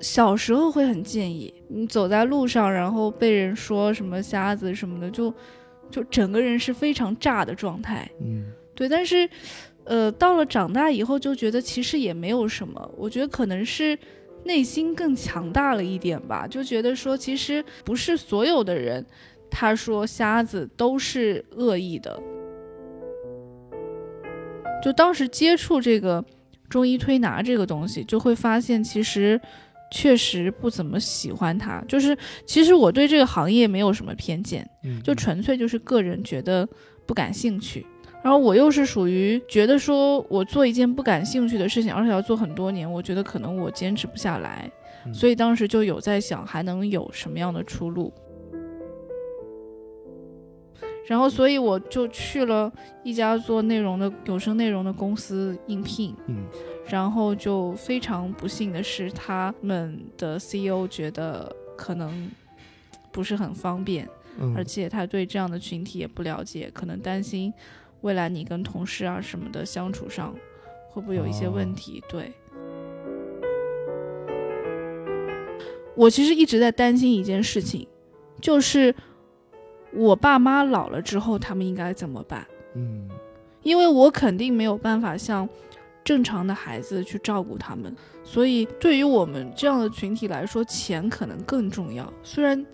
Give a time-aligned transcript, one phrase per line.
[0.00, 5.32] 小时候会很介意，你走在路上，然后被人说什么瞎子什么的，就
[5.90, 8.10] 就整个人是非常炸的状态。
[8.20, 8.44] 嗯
[8.74, 9.28] 对，但是，
[9.84, 13.98] 呃，到了长大以后就觉得其实也没有什么，我觉得可能是
[14.44, 19.04] 内心更强大了一点吧，就觉得说其实不是所有的人，
[19.50, 22.18] 他说瞎子都是恶意的。
[24.82, 26.24] 就当时接触这个
[26.70, 29.38] 中医推拿这个东西，就会发现其实
[29.90, 31.82] 确实不怎么喜欢它。
[31.88, 36.68] 就是其实我对这个行业没有什么偏见，嗯，就纯粹就是个人觉得
[37.06, 37.86] 不感兴趣。
[38.22, 44.70] 然后我又是属于觉得说我做一件不感兴趣的事情，而且要做很多年，我觉得可能我坚持不下来，
[45.06, 48.12] 嗯所以当时就有在想还能有什么样的出路。
[51.06, 52.70] 然后，所以我就去了
[53.02, 56.44] 一家做内容的有声内容的公司应聘，嗯
[56.90, 62.28] 然后就非常不幸的是，他们的 CEO 觉得可能
[63.12, 67.52] 不是很方便，嗯，而且他对这样的群体也不了解，可能担心
[68.00, 70.34] 未来你跟同事啊什么的相处上
[70.88, 72.02] 会不会有一些问题。
[72.08, 72.32] 对，
[75.94, 77.86] 我其实一直在担心一件事情，
[78.40, 78.92] 就是
[79.92, 82.44] 我爸妈老了之后，他们应该怎么办？
[82.74, 83.08] 嗯
[83.62, 85.46] 因为我肯定没有办法像
[86.04, 92.12] 正常的孩子去照顾他们，所以对于我们这样的群体来说，钱可能更重要。
[92.22, 92.64] 虽然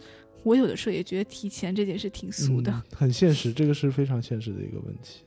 [0.43, 5.25] 我有的时候也觉得提钱这件事挺俗的，嗯很现实，这个是非常现实的一个问题。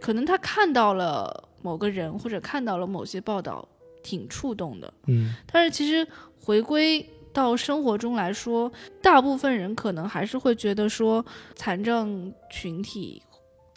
[0.00, 3.68] 可能他看到了某个人或者看到了某些报道，
[4.02, 4.94] 挺触动的。
[5.08, 6.06] 嗯但是其实
[6.40, 11.24] 回归到生活中来说，大部分人可能还是会觉得说，
[11.56, 13.20] 残障群体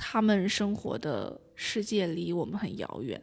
[0.03, 3.21] 他们生活的世界离我们很遥远。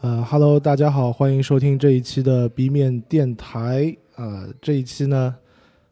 [0.00, 3.94] 呃，Hello，大家好，欢迎收听这一期的 B 面电台。
[4.14, 5.34] 呃，这一期呢，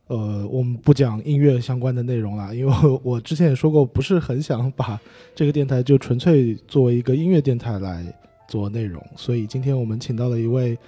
[0.06, 4.99] 呃，我们不讲音乐相关的内容了，因为我之前也说过，不是很想把
[5.34, 8.06] 这个电台就纯粹作为一个音乐电台来
[8.47, 10.79] 做内容，所以今天我们请到了一位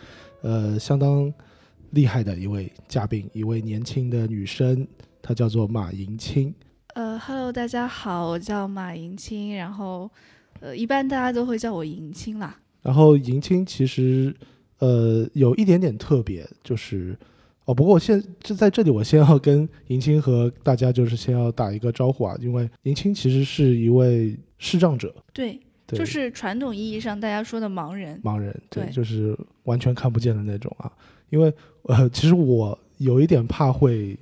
[0.43, 1.31] 呃相当
[1.91, 4.87] 厉害的一位嘉宾，一位年轻的女生，
[5.23, 6.55] 她叫做马迎青。
[6.95, 10.11] 呃，Hello，大家好，我叫马迎青，然后
[10.61, 12.59] 呃，一般大家都会叫我迎青啦。
[12.83, 14.35] 然后迎青其实
[14.79, 17.17] 呃有一点点特别，就是
[17.67, 28.19] 哦，不过我现就在这里，我先要跟迎青和大家就是先要打一个招呼啊，因为迎青其实是一位视障者，对，对，就是传统意义上大家说的盲人。
[28.23, 30.91] 盲人，对，对就是完全看不见的那种啊。
[31.31, 34.19] 因为呃，其实我有一点怕会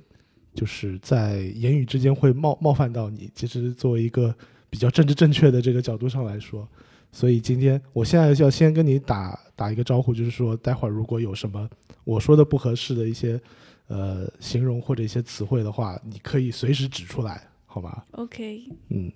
[0.53, 4.33] 就是在言语之间会冒冒犯到你，其实作为一个
[4.69, 6.67] 比较政治正确的这个角度上来说。
[7.11, 11.69] 所以今天我现在要先跟你打打一个招呼，就是说，待会儿如果有什么
[12.03, 13.39] 我说的不合适的一些
[13.87, 19.09] 呃形容或者一些词汇的话，你可以随时指出来，好吗？OK，嗯，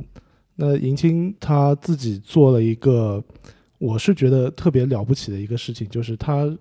[0.55, 3.21] 那迎青他自己做了一个，
[3.79, 6.57] 我是觉得特别了不起的一个事情，就是他一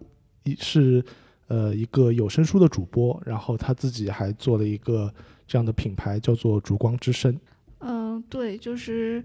[0.60, 1.04] 是
[1.48, 5.12] 呃一个有声书的主播，然后他自己还做了一个
[5.47, 7.38] 这样的品牌，叫做烛光之声。
[7.81, 9.22] 嗯，对，就是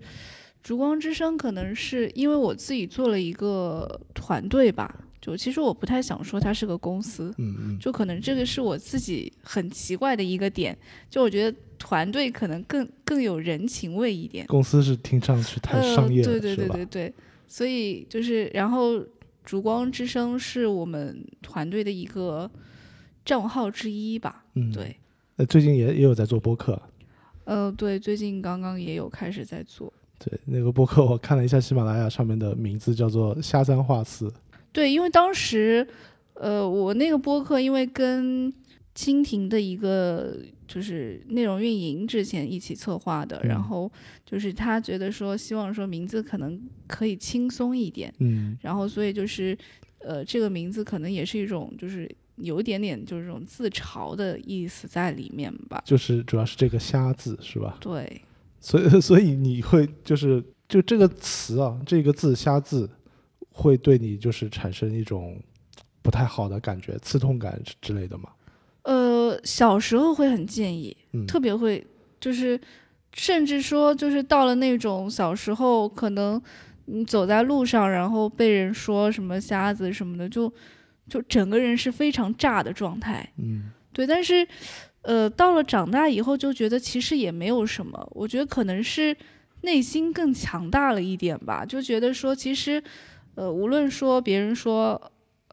[0.61, 4.99] 烛光之声，可能是因为我自己做了一个团队吧。
[5.19, 10.77] 就其实我不太想说它是个公司，嗯嗯，就可能这个是我自己很奇怪的一个点。
[11.09, 14.45] 就我觉得团队可能更更有人情味一点。
[14.47, 17.13] 公司是听上去太商业了，呃、对对对对对，
[17.47, 19.01] 所以就是，然后
[19.43, 22.49] 烛光之声是我们团队的一个
[23.25, 24.43] 账号之一吧。
[24.55, 24.71] 嗯，。
[24.71, 24.95] 对，
[25.35, 26.81] 那最近也也有在做播客，
[27.45, 29.91] 呃，对，最近刚刚也有开始在做。
[30.19, 34.31] 对，那个播客我看了一下喜马拉雅上面的名字叫做“瞎三话四
[34.71, 35.85] 对，因为当时，
[36.35, 38.53] 呃，我那个播客因为跟
[38.95, 40.37] 蜻蜓的一个
[40.67, 43.91] 就是内容运营之前一起策划的，嗯然后
[44.25, 48.13] 就是他觉得说希望说名字可能可以轻松一点，”。
[48.19, 49.57] 嗯然后所以就是，
[49.99, 55.81] 呃，这个名字可能也是一种就是有一点点就是这种自嘲的意思在里面吧。
[55.85, 57.77] 就是主要是这个“瞎”字是吧？
[57.81, 58.21] 对，
[58.59, 62.89] 所以， 所以你会就是就这个词啊，这个字“瞎字”，
[63.49, 65.41] 会对你就是产生一种
[66.01, 68.29] 不太好的感觉、刺痛感之之类的吗？
[68.83, 71.85] 呃，小时候会很介意，嗯，特别会，
[72.19, 72.59] 就是
[73.13, 76.41] 甚至说，就是到了那种小时候，可能
[76.85, 80.51] 你走在路上，然后被人说什么瞎子什么的，就
[81.09, 83.31] 就整个人是非常炸的状态。
[83.37, 84.45] 嗯对，但是
[85.03, 89.15] 呃，到了长大以后就觉得其实也没有什么，我觉得可能是
[89.61, 92.83] 内心更强大了一点吧，就觉得说其实，
[93.35, 94.99] 呃，无论说别人说，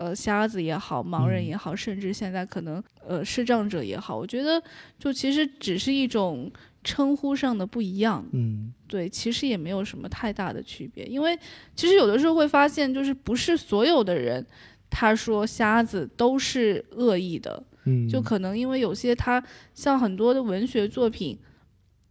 [0.00, 4.61] 呃，瞎子也好，盲人也好，甚至现在可能呃视障者也好，我觉得
[4.99, 6.50] 就其实只是一种
[6.82, 8.73] 称呼上的不一样，嗯。
[8.88, 11.38] 对，其实也没有什么太大的区别，因为
[11.76, 14.44] 其实有的时候会发现，就是不是所有的人
[14.88, 17.62] 他说瞎子都是恶意的。
[17.85, 19.43] 嗯，就可能因为有些他
[19.75, 21.38] 像很多的文学作品，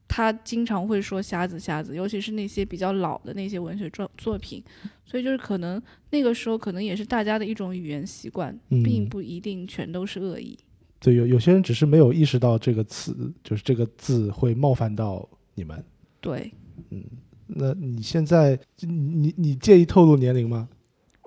[0.10, 4.62] 他经常会说瞎子瞎子，尤其是那些比较老的那些文学作作品，
[5.06, 10.58] 所以就是可能那个时候可能也是大家的一种语言习惯，嗯并不一定全都是恶意。
[11.00, 15.82] 对有有些人只是没有意识到这个词，就是这个字会冒犯到你们。
[16.20, 16.52] 对
[16.90, 17.02] 嗯
[17.48, 20.68] 那你现在你你你介意透露年龄吗？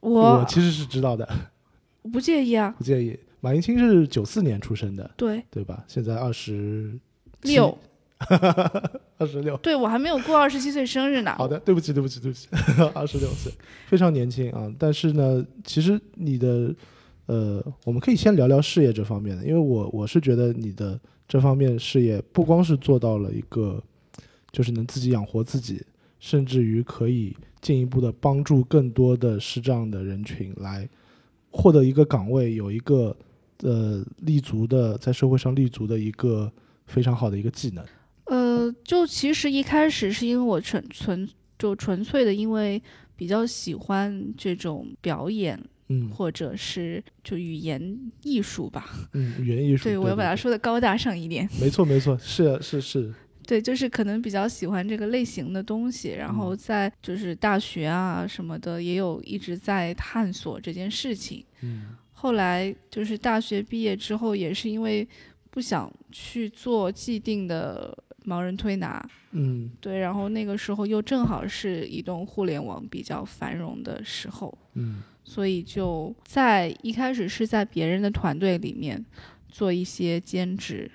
[0.03, 1.27] 我我其实是知道的，
[2.03, 3.19] 我 不介意啊，不介意。
[3.41, 5.85] 马英清是九四年出生的，对对吧？
[5.89, 6.99] 现在二十
[7.43, 7.77] 六，
[9.19, 9.57] 二十六。
[9.63, 11.35] 对我还没有过二十七岁生日呢。
[11.37, 12.49] 好的，对不起，对不起，对不起，
[12.95, 13.53] 二十六岁，
[13.87, 14.73] 非常年轻啊。
[14.79, 16.75] 但是呢，其实你的，
[17.27, 20.99] 呃，我们可以先聊聊事业这方面的，因为我我是觉得你的
[21.29, 23.83] 这方面事业不光是做到了一个，
[24.51, 25.83] 就是能自己养活自己，
[26.21, 30.89] 甚至于可以进一步的帮助更多的视障的人群来
[31.51, 33.17] 获得一个岗位，有一个
[33.63, 36.51] 呃立足的在社会上立足的一个
[36.87, 37.85] 非常好的一个技能。
[38.93, 41.29] 呃，就其实一开始是因为我纯纯
[41.59, 42.81] 就纯粹的因为
[43.17, 45.59] 比较喜欢这种表演
[45.89, 48.91] 嗯或者是就语言艺术吧。
[49.15, 49.85] 嗯，语言艺术。
[49.85, 51.49] 对，我要把它说的高大上一点。
[51.61, 53.13] 没错没错，是是是，
[53.47, 61.45] 对，就是可能比较喜欢这个类型的东西，然后嗯在就是大学啊什么的，也有一直在探索这件事情。
[61.63, 65.07] 嗯后来就是大学毕业之后，也是因为
[65.51, 67.97] 不想去做既定的
[68.27, 79.05] 盲人推拿，嗯对，然后那个时候又正好是移动互联网比较繁荣的时候，嗯所以就在一开始是在别人的团队里面
[79.49, 80.91] 做一些兼职。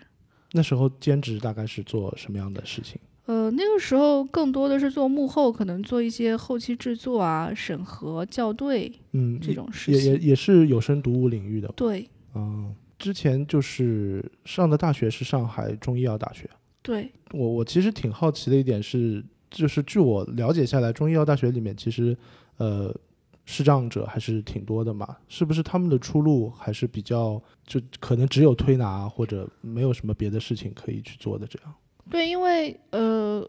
[0.52, 3.00] 那时候兼职大概是做什么样的事情？
[3.26, 10.18] 呃，那个时候更多的是做幕后，可能做一些后期制作啊、审核、校对嗯，这种事也也。
[10.18, 11.68] 也是有声读物领域的。
[11.76, 16.50] 对嗯，之前就是上的大学是上海中医药大学。
[16.88, 22.18] 对，我我其实挺好奇的一点是，就是据我了解下来，中医药大学里面其实
[22.56, 22.96] 呃
[23.44, 31.76] 视障者还是挺多的嘛，是不是他们的出路还是比较就可能只有推拿或者没有什么别的事情可以去做的这样？
[32.10, 33.46] 对，因为呃，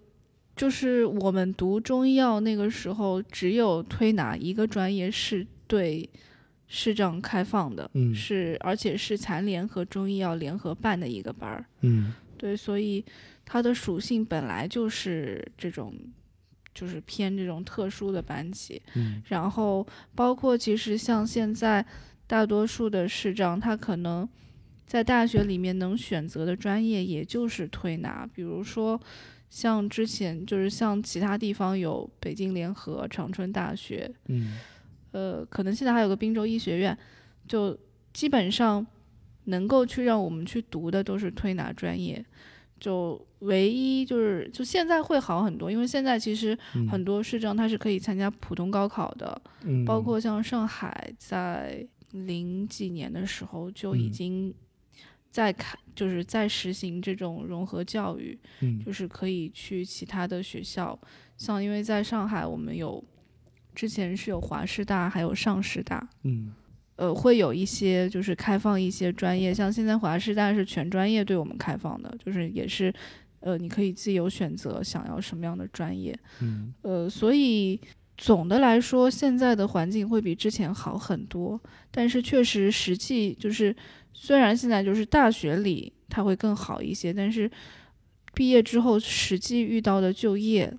[0.56, 6.10] 就是我们读中医药那个时候，只有推拿一个专业是对
[6.66, 11.64] 视障开放的，嗯是而且是残联和中医药联合办的一个班儿。
[11.82, 13.04] 嗯对，所以
[13.44, 15.92] 它的属性本来就是这种，
[16.72, 18.80] 就是偏这种特殊的班级。
[18.94, 21.84] 嗯然后包括其实像现在
[22.26, 24.28] 大多数的市长，他可能
[24.86, 28.98] 在大学里面能选择的专业也就是推拿，比如说
[29.50, 34.58] 像之前就是像其他地方有北京联合、长春大学，嗯
[35.12, 36.96] 呃，可能现在还有个滨州医学院，
[37.46, 37.76] 就
[38.12, 38.86] 基本上
[39.48, 42.24] 能够去让我们去读的都是推拿专业。
[42.80, 46.86] 就唯一就是，就现在会好很多，因为现在其实嗯。
[46.88, 54.12] 很多市政它是可以参加普通高考的，嗯，包括像上海在零几年的时候就已嗯。
[54.12, 54.54] 经
[55.32, 58.80] 在开，就是在实行这种融合教育，嗯。
[58.84, 60.96] 就是可以去其他的学校，
[61.36, 63.02] 像因为在上海我们有
[63.74, 66.52] 之前是有华师大，还有上师大，嗯
[66.98, 72.92] 呃，会有一些就是开放一些专业，像现在华师大是全专业对我们开放的，就是也是，
[73.38, 77.80] 呃，你可以自由选择想要什么样的专业，嗯呃，所以
[78.16, 81.60] 总的来说，现在的环境会比之前好很多，
[81.92, 83.74] 但是确实实际就是，
[84.12, 87.48] 虽然现在就是大学里它会更好一些，但是
[88.34, 90.74] 毕业之后实际遇到的就业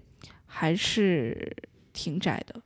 [0.45, 1.55] 还是
[1.93, 2.61] 挺窄的。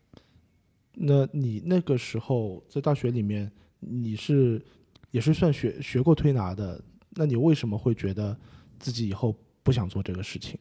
[0.93, 4.61] 那你那个时候在大学里面，你是
[5.11, 6.81] 也是算学学过推拿的，
[7.11, 8.37] 那你为什么会觉得
[8.79, 10.59] 自己以后不想做这个事情？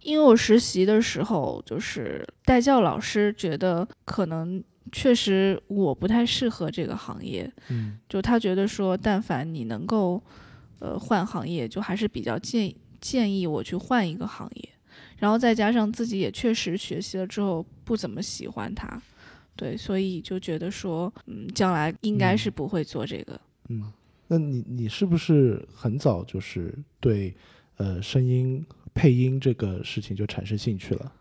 [0.00, 10.22] 因为我实习的时候，就是代教老师觉得可能确实我不太适合这个行业，嗯就他觉得说，但凡你能够，
[10.78, 14.68] 呃，换行业，就还是比较建建议我去换一个行业。
[15.16, 19.00] 然后再加上自己也确实学习了之后不怎么喜欢它，
[19.56, 23.40] 对，所以就觉得说，嗯，将来应该是不会做这个。
[23.68, 23.92] 嗯，
[24.28, 27.34] 那你你是不是很早就是对
[27.76, 31.12] 呃声音配音这个事情就产生兴趣了？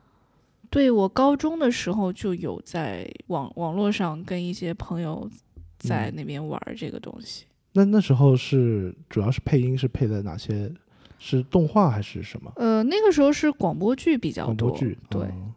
[0.70, 5.30] 对我高中的时候就有在网网络上跟一些朋友
[5.78, 7.46] 在嗯那边玩这个东西。
[7.74, 10.72] 那那时候是主要是配音是配的哪些？
[11.20, 12.52] 是动画还是什么？
[12.58, 14.98] 呃，那个时候是广播剧比较多，广播剧。
[15.10, 15.53] 对，嗯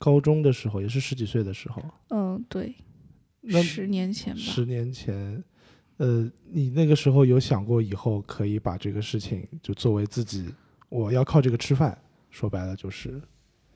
[0.00, 2.74] 高中的时候也是十几岁的时候，嗯，对，
[3.42, 4.40] 那十年前吧。
[4.40, 5.44] 十年前，
[5.98, 10.48] 呃，你那个时候有想过以后可以把这个事情就作为自己，
[10.88, 11.96] 我要靠这个吃饭。
[12.30, 13.20] 说白了就是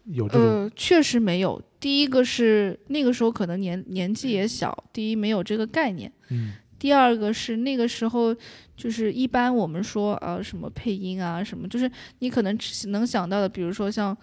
[0.05, 1.61] 有这种，呃，确实没有。
[1.79, 6.11] 第一个是那个时候可能年年纪也小，第一没有这个概念。
[6.31, 8.35] 嗯第二个是那个时候，
[8.77, 14.15] 就是一般我们说呃什么配音啊什么，就是你可能只能想到的，比如说像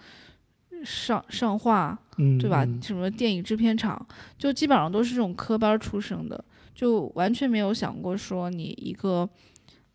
[0.84, 2.64] 上上画，嗯，对吧？
[2.64, 4.06] 嗯什么电影制片厂，
[4.38, 9.28] 就基本上都是这种科班出身的，就完全没有想过说你一个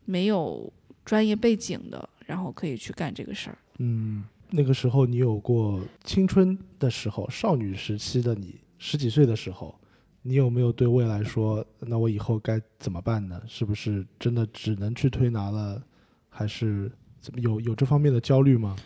[0.04, 0.72] 没有
[1.04, 3.58] 专业背景的，然后可以去干这个事儿。
[3.78, 9.78] 嗯，那个时候你有过青春的时候，少女时期的你，十几岁的时候，
[10.22, 13.40] 你有没有对未来说，那我以后该怎么办呢？
[13.46, 15.82] 是不是真的只能去推拿了，
[16.28, 16.90] 还是
[17.20, 18.76] 怎么有有这方面的焦虑吗？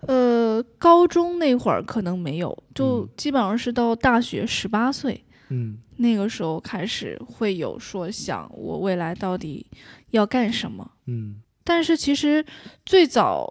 [0.00, 3.08] 呃，高中那会儿可能没有，就嗯。
[3.16, 5.78] 基本上是到大学十八岁嗯。
[5.96, 9.66] 那个时候开始会有说想我未来到底
[10.10, 10.90] 要干什么。
[11.06, 11.40] 嗯。
[11.64, 12.44] 但是其实
[12.84, 13.46] 最早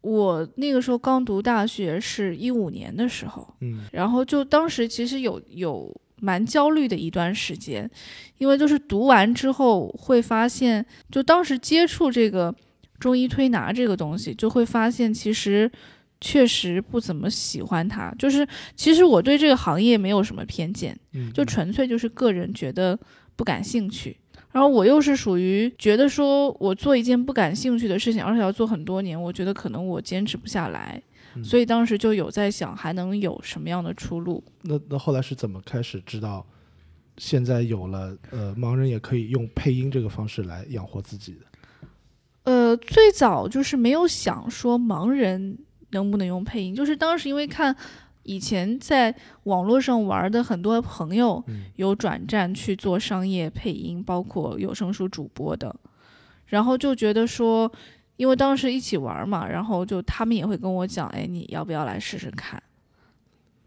[0.00, 7.90] 我那个时候刚读大学是一五年的时候，嗯然后就当时其实有有蛮焦虑的一段时间，
[8.38, 12.54] 因为就是读完之后会发现，就当时接触这个
[12.98, 15.70] 中医推拿这个东西，就会发现其实
[16.20, 18.12] 确实不怎么喜欢它。
[18.18, 22.98] 就是其实我对这个行业没有什么偏见，嗯，就纯粹就是个人觉得
[23.36, 24.16] 不感兴趣。
[24.50, 31.00] 然后我又是属于觉得说我做一件不感兴趣的事情，而且要做很多年，我觉得可能我坚持不下来，
[31.36, 34.42] 嗯所以当时就有在想还能有什么样的出路。
[34.62, 36.44] 那那后来是怎么开始知道，
[37.18, 41.40] 现在有了呃盲人也可以用配音这个方式来养活自己的？
[42.44, 45.58] 呃，最早就是没有想说盲人
[45.90, 47.74] 能不能用配音，就是当时因为看
[48.22, 49.14] 以前在
[49.44, 55.74] 网络上玩的很多朋友嗯有转战去做商业配音，包括有声书主播的，
[56.46, 57.70] 然后就觉得说，
[58.16, 62.62] 因为当时一起玩嘛，然后就他们也会跟我讲，哎，你要不要来试试看？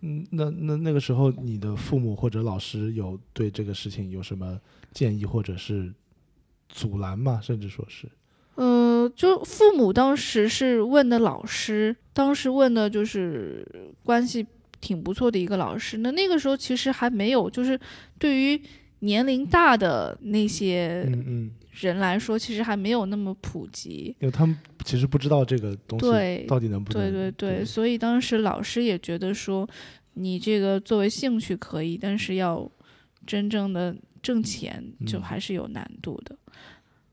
[0.01, 4.59] 嗯，那那那个时候你的父母或者老师有对这个事情有什么
[4.91, 5.93] 建议或者是
[6.69, 7.39] 阻拦吗？
[7.41, 8.09] 甚至说是，
[8.55, 13.65] 呃，就父母当时是问的老师，当时问的就是
[14.03, 14.45] 关系
[14.79, 15.97] 挺不错的一个老师。
[15.99, 17.79] 那那个时候其实还没有，就是
[18.19, 18.61] 对于
[18.99, 21.09] 年龄大的那些
[21.71, 24.15] 人来说，其实还没有那么普及。
[24.19, 29.67] 因为他们其实不知道这个东西对到底能不能，对对对，所以当时老师也觉得说，
[30.15, 32.69] 你这个作为兴趣可以，但是要
[33.25, 36.35] 真正的挣钱，就嗯还是有难度的。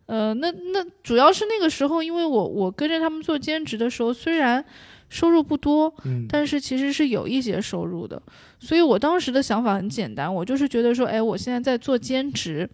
[0.09, 4.65] 呃，那那主要是那个时候，因为我我跟着他们做兼职的时候，虽然
[5.11, 8.21] 收入不多，嗯，但是其实是有一些收入的。
[8.59, 12.69] 所以我当时的想法很简单，我就是觉得说，哎，我现在在做兼职，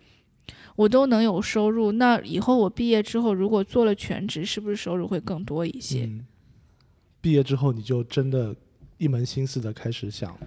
[0.76, 6.04] 我都能有收入，那以后我毕业之后如果做了全职，是不是收入会更多一些？
[6.04, 6.24] 嗯，
[7.20, 8.54] 毕业之后你就真的
[8.96, 10.38] 一门心思的开始想，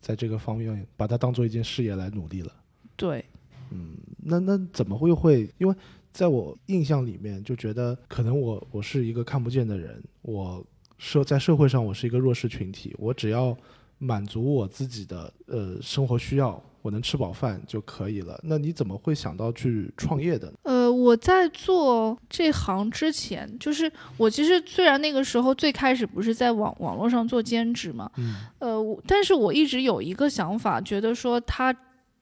[0.00, 2.52] 在这个方面把它当做一件事业来努力了。
[2.94, 3.24] 对，
[3.72, 5.52] 嗯那那怎么会会？
[5.58, 5.74] 因为
[6.12, 10.64] 在我印象里面，就觉得可能我我是一个看不见的人，我
[10.98, 13.56] 社在社会上我是一个弱势群体，我只要
[13.98, 18.40] 满足我自己的呃生活需要，我能吃饱饭就可以了。
[18.42, 20.54] 那你怎么会想到去创业的呢？
[20.62, 31.74] 呃，我在做这行之前，就是我其实虽然那个时候最开始不是在网网络上做兼职嘛，嗯呃，但是我一直有一个想法，觉得说它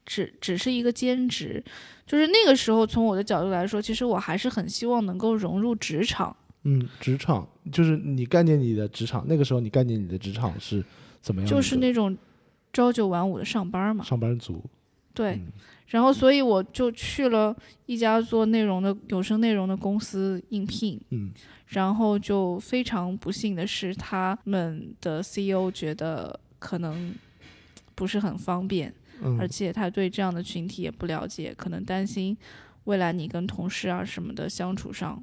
[0.07, 1.63] 只只是一个兼职，
[2.07, 6.35] 就是那个时候从我的角度来说，其实我还是很希望能够融入职场。
[6.63, 10.83] 嗯，职场就是你概念你的职场，那个时候你概念你的职场是
[11.21, 11.51] 怎么样？
[11.51, 12.17] 就是那种
[12.73, 14.03] 朝九晚五的上班嘛。
[14.05, 14.65] 上班族。
[15.13, 15.53] 对，嗯
[15.89, 17.55] 然后所以我就去了
[17.87, 21.31] 一家做内容的有声内容的公司应聘，嗯
[21.69, 27.15] 然后就非常不幸的是，他们的 CEO 觉得可能
[27.95, 28.93] 不是很方便，
[29.23, 32.37] 嗯，而且他对这样的群体也不了解，可能担心
[32.85, 35.23] 未来你跟同事啊什么的相处上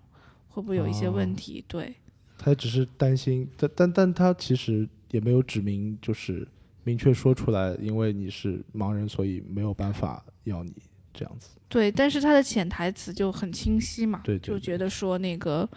[0.49, 1.63] 会不会有一些问哦题。
[1.67, 1.95] 对，
[2.37, 6.47] 他只是担心，但但但他其实也没有指明，就是
[6.83, 10.73] 明确说出来，因为你是盲人，所以没有办法要你
[11.13, 11.49] 这样子。
[11.69, 15.67] 对，但是他的潜台词就很清晰嘛，对对对就觉得说那个，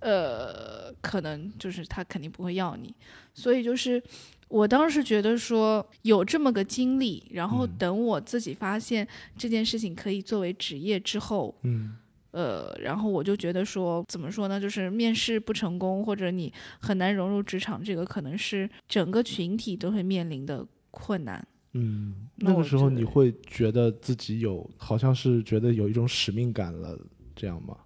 [0.00, 2.94] 呃，可能就是他肯定不会要你，
[3.34, 4.02] 所以就是
[4.50, 9.06] 我当时觉得说有这么个经历，然后嗯等我自己发现
[9.38, 11.96] 这件事情可以作为职业之后，嗯
[12.32, 14.60] 呃，然后我就觉得说，怎么说呢？
[14.60, 21.44] 就是面试不成功，或者你很难融入职场，这个可能是整个群体都会面临的困难。
[21.72, 26.98] 嗯，那个时候你会觉得自己有好像是觉得有一种使命感了，
[27.36, 27.76] 这样吗？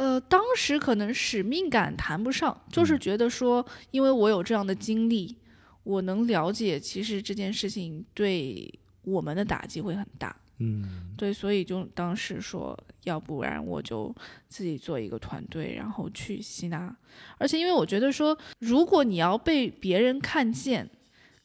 [0.00, 5.36] 呃，当时可能使命感谈不上，就是嗯觉得说，因为我有这样的经历，
[5.82, 10.34] 我能了解，其实这件事情对我们的打击会很大。
[10.56, 14.14] 嗯对，所以就当时说，要不然我就
[14.48, 16.96] 自己做一个团队，然后去吸纳。
[17.36, 20.88] 而且因为我觉得说，如果你要被别人看见，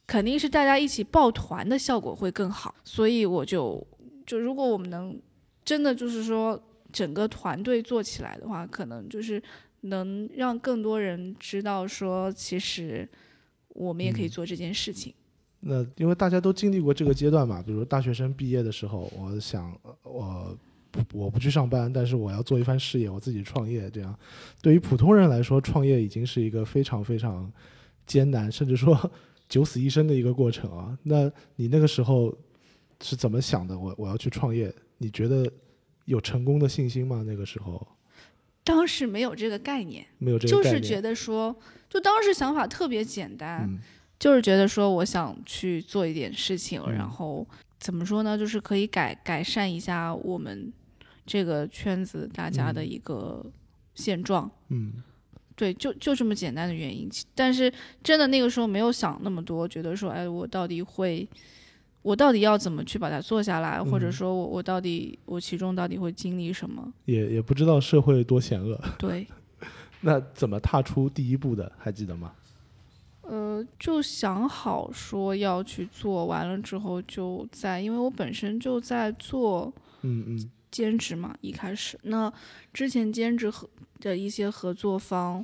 [0.08, 2.74] 肯定是大家一起抱团的效果会更好。
[2.86, 3.86] 所以我就
[4.26, 5.20] 就如果我们能
[5.66, 6.58] 真的就是说
[6.96, 9.44] 整个团队做起来的话，可能就是
[9.82, 13.06] 能让更多人知道说，其实
[13.68, 15.14] 我们也可以嗯做这件事情。
[15.60, 20.58] 那因为大家都经历过这个阶段嘛，比如大学生毕业的时候，我想呃
[20.94, 24.18] 我我不去上班，但是我要做一番事业，我自己创业，这样
[24.62, 27.52] 对于普通人来说，创业已经是一个非常非常
[28.06, 29.12] 艰难，甚至说
[29.50, 30.98] 九死一生的一个过程啊。
[31.04, 32.34] 那你那个时候
[33.04, 33.78] 是怎么想的？
[33.78, 35.52] 我我要去创业，你觉得
[36.06, 37.24] 有成功的信心吗？
[37.28, 37.88] 那个时候
[38.64, 40.06] 当时没有这个概念。
[40.18, 41.56] 没有这个概念，就是觉得说，
[41.90, 43.80] 就当时想法特别简单，嗯
[44.18, 47.46] 就是觉得说我想去做一点事情，嗯然后
[47.80, 50.72] 怎么说呢，就是可以改改善一下我们
[51.26, 53.46] 这个圈子大家的嗯一个
[53.94, 54.50] 现状。
[54.70, 55.04] 嗯
[55.58, 57.10] 对，就就这么简单的原因。
[57.34, 57.72] 但是
[58.04, 61.26] 真的那个时候没有想那么多，觉得说，哎，我到底会，
[62.06, 66.94] 我到底要怎么去把它做下来，或者嗯说我我到底我其中到底会经历什么？
[67.06, 68.80] 也也不知道社会多险恶。
[69.00, 69.26] 对。
[70.02, 71.72] 那怎么踏出第一步的？
[71.80, 72.32] 还记得吗？
[73.24, 82.32] 呃，就想好说要去做，完了之后就在，因为我本身就在做嗯嗯兼职嘛，一开始，那
[82.72, 83.68] 之前兼职和
[84.00, 85.44] 的一些合作方，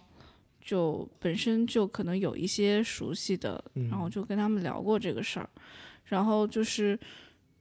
[0.63, 5.49] 就本身就可能有一些熟悉的，嗯然后就跟他们聊过这个事儿，
[6.11, 6.97] 然后就是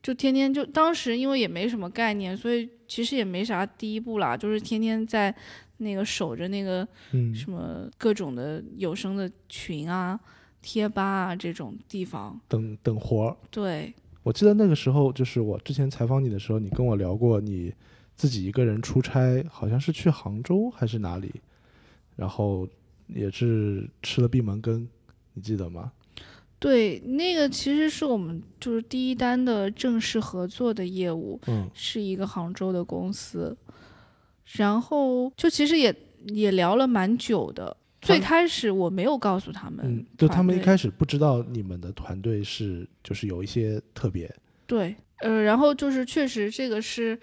[0.03, 5.33] 就天天就当时因为也没什么概念，所以其实也没啥第一步啦，就是天天在
[5.77, 10.19] 那个守着那个嗯什么各种的有声的群啊、
[10.61, 12.39] 贴吧啊这种地方。
[12.47, 13.37] 等等活儿。
[13.49, 17.73] 对，我记得那个时候，就是我之前采访你的时候，你跟我聊过你
[18.15, 21.31] 自己一个人出差，好像是去杭州还是哪里，
[22.17, 22.67] 然后
[23.07, 24.87] 也是吃了闭门羹，
[25.33, 25.91] 你记得吗？
[26.61, 33.57] 对，那个其实是我们就是第一单的正式合作的业务，嗯是一个杭州的公司，
[34.45, 35.93] 然后就其实也
[36.27, 37.75] 也聊了蛮久的。
[37.99, 44.31] 最开始我没有告诉他们，嗯，就他们一开始不知道你们的团队是就是有一些特别，
[44.67, 47.19] 对，呃，然后就是确实这个是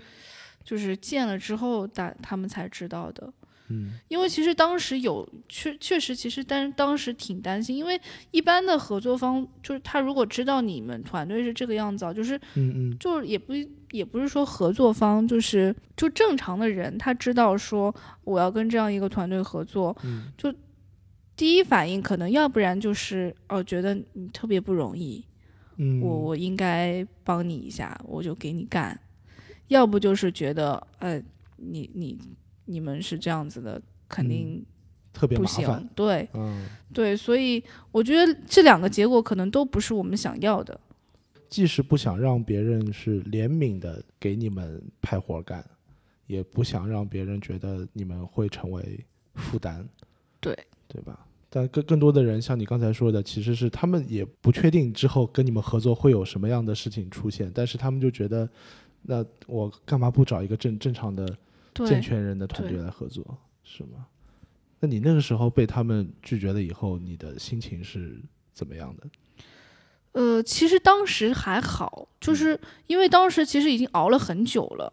[0.64, 3.33] 就是见了之后大他们才知道的。
[3.68, 3.92] 嗯。
[4.09, 8.00] 因为其实当时有确确实，其实但是当时挺担心，因为
[8.31, 12.98] 一般的合作方就是他如果知道你们团队是这个样子啊，就是嗯嗯。
[12.98, 13.52] 就是也不
[13.90, 20.33] 也不是说合作方就是就正常的人，他知道说我要跟这样一个团队合作，嗯。
[21.37, 25.24] 第一反应可能要不然就是哦觉得你特别不容易，
[25.76, 28.98] 嗯，我我应该帮你一下，我就给你干，
[29.68, 31.22] 要不就是觉得呃
[31.54, 32.37] 你你你
[32.78, 34.64] 们是这样子的，肯定
[35.12, 36.28] 特别不麻烦行，，对。
[36.35, 40.78] 嗯，对，所以我觉得这两个结果可能都不是我们想要的。
[41.48, 45.64] 既是不想让别人是怜悯的给你们派活干，
[46.26, 49.02] 也不想让别人觉得你们会成为
[49.35, 49.88] 负担，
[50.40, 50.54] 对
[50.87, 51.26] 对吧？
[51.48, 58.46] 但更更多的人像你刚才说的，其实是他们也不确定之后跟你们合作会有什么样的事情出现，但是他们就觉得，
[59.00, 61.35] 那我干嘛不找一个正正常的
[61.87, 64.07] 健对，全人的团队来合作，是吗？
[64.81, 68.21] 那你那个时候被他们拒绝了以后，你的心情是
[68.53, 69.09] 怎么样的？
[70.12, 74.93] 呃，其实当时还好，就是因为当时其实已经熬了很久了。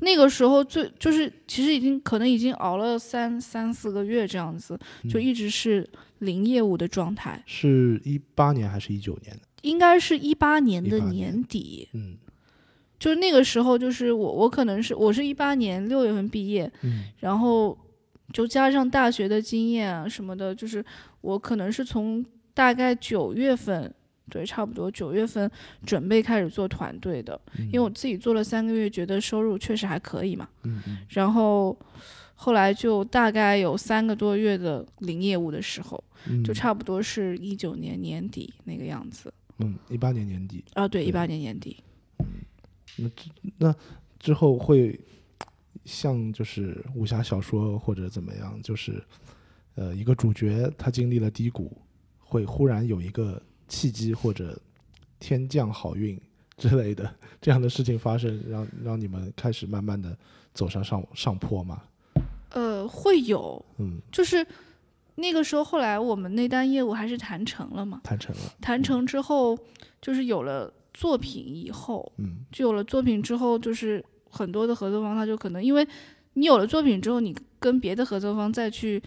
[0.00, 4.76] 那个时候最就是其实已经可能已经熬了三三四个月这样子，
[5.08, 7.40] 就嗯一直是零业务的状态。
[7.46, 9.42] 是一八年还是一九年的？
[9.62, 12.16] 应该是一八年的18年年底，嗯
[13.02, 17.76] 就是那个时候，就是我我可能是我是一八年六月份毕业，嗯然后
[18.32, 20.84] 就加上大学的经验啊什么的，就是
[21.20, 23.92] 我可能是从大概九月份
[24.30, 25.50] 对，差不多九月份
[25.84, 30.48] 准备开始做团队的，嗯因为我自己做了三个月，觉得收入确实还可以嘛。
[30.62, 31.76] 嗯嗯然后
[32.36, 39.34] 后来就大概有三个多月的零业务的时候，嗯，就差不多是一九年年底那个样子。
[39.58, 41.76] 嗯一八年年底啊，对，对一八年年底。
[44.18, 44.98] 之后会
[45.84, 49.02] 像就是武侠小说或者怎么样，就是
[49.74, 51.76] 呃一个主角他经历了低谷，
[52.18, 54.60] 会忽然有一个契机或者
[55.18, 56.20] 天降好运
[56.56, 60.16] 之类的这样的事情发生，让让你们开始慢慢的
[60.54, 61.82] 走上上上坡嘛？
[62.50, 64.46] 呃，会有，嗯，就是
[65.14, 68.00] 那个时候，后来我们那单业务还是谈成了嘛。
[68.04, 69.58] 谈成了，谈成之后，
[70.00, 75.86] 就是有了作品以后，嗯就有了作品之后，就是很多的合作方他就可能因为
[76.34, 79.02] 你有了作品之后，你跟别的合作方再去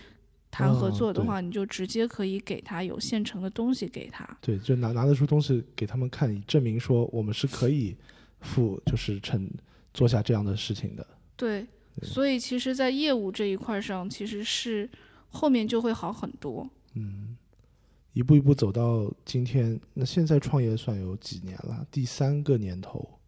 [0.52, 4.26] 谈合作的话，你就直接可以给他有现成的东西给他。
[4.42, 7.96] 对，就拿拿得出东西给他们看，以证明说我们是可以
[8.42, 9.50] 付就是成
[9.94, 11.06] 做下这样的事情的。
[11.36, 11.66] 对，
[12.00, 14.90] 对所以其实，在业务这一块上，其实是
[15.30, 16.70] 后面就会好很多。
[16.94, 17.36] 嗯，
[18.16, 21.86] 一步一步走到今天，那现在创业算有几年了？
[21.92, 23.20] 第三个年头，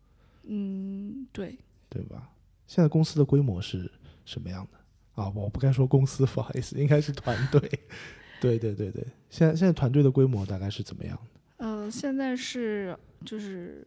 [0.43, 1.57] 嗯，对，
[1.89, 2.29] 对吧？
[2.67, 3.91] 现在公司的规模是
[4.23, 5.21] 什么样的？
[5.21, 7.59] 啊，我不该说公司，不好意思，应该是团队。
[8.39, 11.65] 对对对对，现在现在团队的规模大概是怎么样的？
[11.65, 13.85] 呃，现在是就是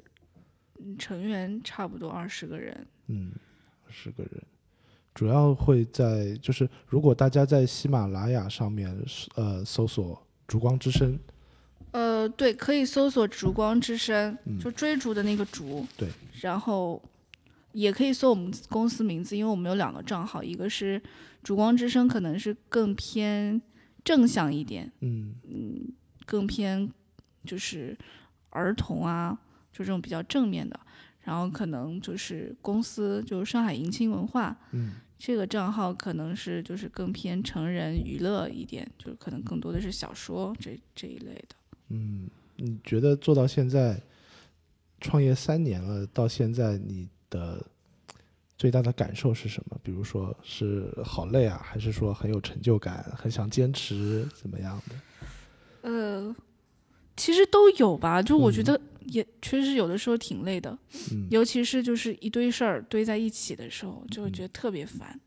[0.80, 2.86] 嗯成员差不多二十个人。
[3.06, 3.32] 嗯，
[3.86, 4.42] 二十个人，
[5.14, 8.94] 主要会在就是如果大家在喜马拉雅上面
[9.36, 11.16] 呃搜索“烛光之声
[11.92, 15.86] 呃，对，可以搜索“烛光之声”，嗯就追逐的那个烛。
[15.96, 16.08] 对。
[16.40, 17.00] 然后
[17.72, 21.00] 也可以搜我们公司名字，因为我们有两个账号，一个是
[21.42, 23.60] “烛光之声”，可能是更偏
[24.04, 25.34] 正向一点，”，嗯
[26.26, 26.88] 更偏
[27.44, 27.96] 就是
[28.50, 29.38] 儿童啊，
[29.72, 30.78] 就这种比较正面的。
[31.22, 41.54] 然后可能就是公司，就是上海迎亲文化嗯这个账号，可能是就是更偏成人娱乐一点，就是可能更多的是小说这这一类的。
[41.88, 44.00] 嗯，你觉得做到现在，
[44.98, 47.62] 创业三年了，到现在你的
[48.56, 49.78] 最大的感受是什么？
[49.83, 54.94] 比如说是好累啊，还是说很有成就感，很想坚持，怎么样的？
[55.83, 56.35] 呃，
[57.16, 60.77] 其实都有吧，就我觉嗯得也确实有的时候挺累的，
[61.12, 65.18] 嗯尤其是就是一堆事儿堆在一起的时候，就会觉得特别烦。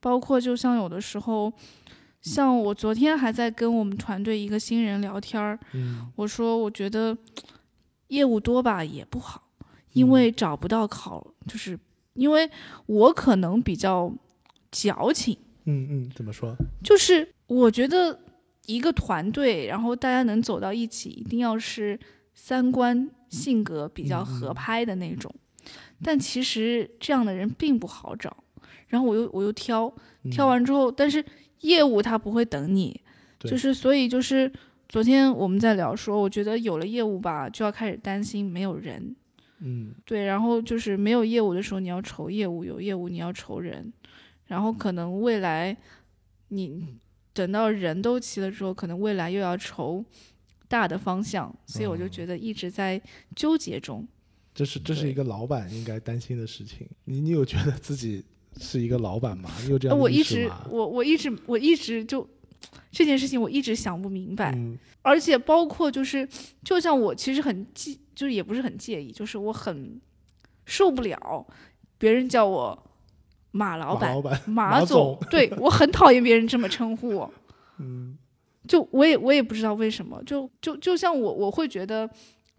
[0.00, 1.52] 包括就像有的时候，
[2.20, 7.16] 像我昨天还在跟我们团队一个新人聊天儿，嗯我说我觉得
[8.08, 9.50] 业务多吧也不好，
[9.92, 11.78] 因为找不到考，就是
[12.14, 12.48] 因为
[12.86, 14.12] 我可能比较
[14.70, 15.36] 矫情。
[15.64, 16.54] 嗯嗯，怎么说？
[16.82, 18.20] 就是我觉得
[18.66, 21.98] 一个团队，然后大家能走到一起，一定要是
[22.34, 25.32] 三观、性格比较合拍的那种。
[26.02, 28.36] 但其实这样的人并不好找。
[28.88, 31.24] 然后我又我又挑嗯挑完之后，但是
[31.60, 33.00] 业务他不会等你，
[33.40, 34.52] 就是所以就是
[34.88, 39.14] 昨天我们在聊说，我觉得有了业务吧，就要开始担心没有人。
[39.60, 43.92] 嗯对，然后就是没有业务的时候，你要愁业务；有业务，你要愁人。
[44.46, 45.74] 然后可能未来
[46.48, 46.86] 你
[47.34, 50.02] 等到人都齐了之后，可能未来又要筹
[50.68, 52.98] 大的方向，所以我就哦觉得一直在
[53.36, 54.06] 纠结中。
[54.54, 56.88] 这是这是一个老板应该担心的事情。
[57.04, 58.24] 你你有觉得自己
[58.58, 59.50] 是一个老板吗？
[59.64, 60.48] 你有这呃样的我一直？
[60.70, 62.26] 我我一直我一直就
[62.92, 66.26] 这件事情我一直想不明白，嗯而且包括就是
[66.62, 70.00] 就像我其实很介，就是也不是很介意，就是我很
[70.64, 71.46] 受不了
[71.98, 72.90] 别人叫我
[73.54, 74.10] 马老板。
[74.10, 77.32] 马老板，马马总 对我很讨厌别人这么称呼我。
[77.78, 78.18] 嗯
[78.66, 82.08] 就我也我也不知道为什么，就就就像我我会觉得，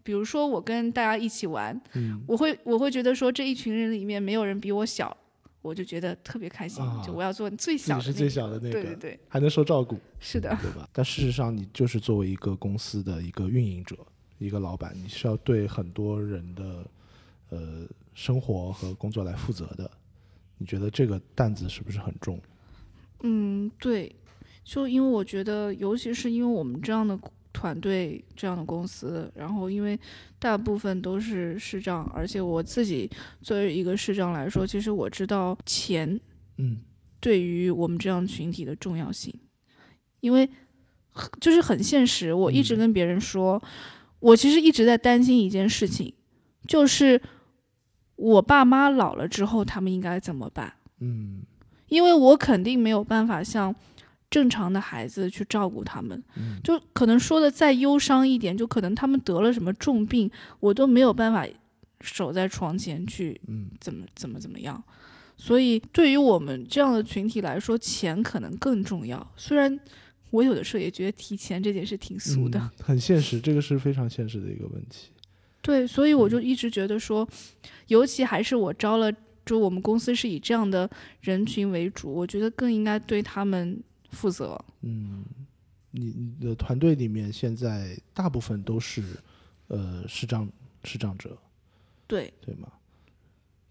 [0.02, 5.14] 比如说我跟大家一起玩，嗯我会我会觉得说这一群人里面没有人比我小，
[5.62, 9.98] 我就觉得特别开心，啊就我要做最小的、是最小的那个对对对，还能受照顾。
[10.20, 10.88] 是的，对吧？
[10.92, 13.96] 但事实上，你就是作为一个公司的一个运营者、
[14.38, 16.86] 一个老板，你是要对很多人的
[17.50, 19.90] 呃生活和工作来负责的。
[20.58, 22.40] 你觉得这个担子是不是很重？
[23.22, 24.14] 嗯对，
[24.64, 27.18] 就因为我觉得，尤其是因为我们这样的
[27.52, 29.98] 团队、这样的公司，然后因为
[30.38, 36.20] 大部分都是市长，而且我自己作为一个市长来说，其实我知道钱
[36.58, 36.78] 嗯
[37.20, 39.32] 对于我们这样群体的重要性，
[40.20, 40.48] 因为
[41.10, 42.32] 很就是很现实。
[42.34, 43.60] 我一直嗯跟别人说，
[44.20, 46.12] 我其实一直在担心一件事情，
[46.68, 47.20] 就是
[48.16, 50.72] 我爸妈老了之后，他们应该怎么办？
[51.00, 51.42] 嗯
[51.88, 53.72] 因为我肯定没有办法像
[54.28, 56.20] 正常的孩子去照顾他们。
[56.36, 61.46] 嗯就可能说的再忧伤一点，就可能他们得了什么重病，我都没有办法
[62.00, 64.82] 守在床前去嗯怎么怎么怎么样。
[65.36, 69.24] 所以对于我们这样的群体来说，钱可能更重要。
[69.36, 69.78] 虽然
[70.30, 75.10] 我有的时候也觉得提钱这件事挺俗的，嗯很现实，这个是非常现实的一个问题。
[75.66, 77.28] 对，所以我就一直觉得说，
[77.88, 79.12] 尤其还是我招了，
[79.44, 80.88] 就我们公司是以这样的
[81.20, 84.56] 人群为主，我觉得更应该对他们负责。
[84.82, 85.24] 嗯，
[85.90, 89.02] 你你的团队里面现在大部分都是
[89.66, 90.48] 呃视障
[90.84, 91.36] 视障者，
[92.06, 92.70] 对，对吗？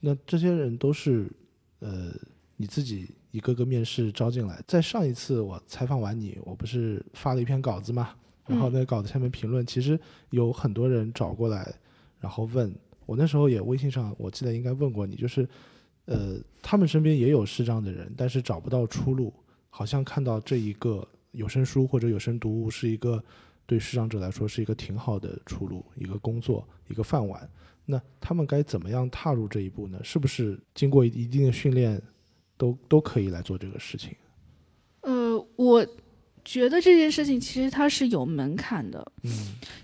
[0.01, 1.31] 那这些人都是
[1.79, 2.11] 呃
[2.57, 4.61] 你自己一个个面试招进来。
[4.67, 8.13] 在上一次我采访完你，我不是发了一篇稿子嘛，
[8.45, 9.97] 然后嗯那个稿子下面评论，其实
[10.31, 11.73] 有很多人找过来，
[12.19, 12.73] 然后问
[13.05, 15.47] 我那时候也微信上，我记得应该问过你，就是
[16.05, 19.33] 呃他们身边也有视障的人，但是找不到出路，
[19.69, 23.23] 好像看到这一个有声书或者有声读物是一个
[23.65, 27.47] 对视障者来说是一个挺好的出路，一个工作，一个饭碗。
[27.85, 29.99] 那他们该怎么样踏入这一步呢？
[30.03, 32.01] 是不是经过一定的训练，
[32.57, 34.15] 都都可以来做这个事情？
[35.01, 35.85] 呃，我
[36.45, 39.31] 觉得这件事情其实它是有门槛的，嗯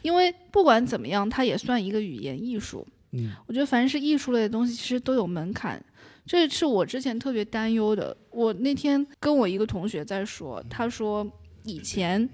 [0.03, 2.87] 因为不管怎么样，它也算一个语言艺术。
[3.13, 5.83] 嗯我觉得凡是艺术类的东西，其实都有门槛，
[6.25, 8.15] 这是我之前特别担忧的。
[8.29, 11.29] 我那天跟我一个同学在说，他说
[11.63, 12.29] 以前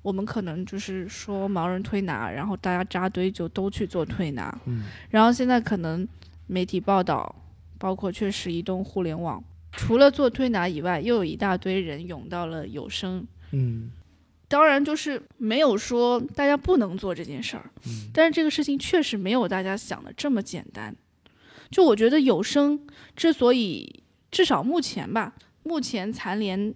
[0.00, 6.06] 我们可能就是说盲人推拿，然后大家扎堆就都去做推拿，嗯然后现在可能
[6.46, 7.34] 媒体报道，
[7.78, 9.42] 包括确实移动互联网，
[9.72, 13.26] 除了做推拿以外，又有一大堆人涌到了有声。
[13.52, 13.90] 嗯。
[14.48, 18.10] 当然，就是没有说大家不能做这件事儿，嗯。
[18.12, 20.94] 但是这个事情确实没有大家想的这么简单。
[21.70, 22.78] 就我觉得有声
[23.16, 26.74] 之所以至少目前吧，目前残联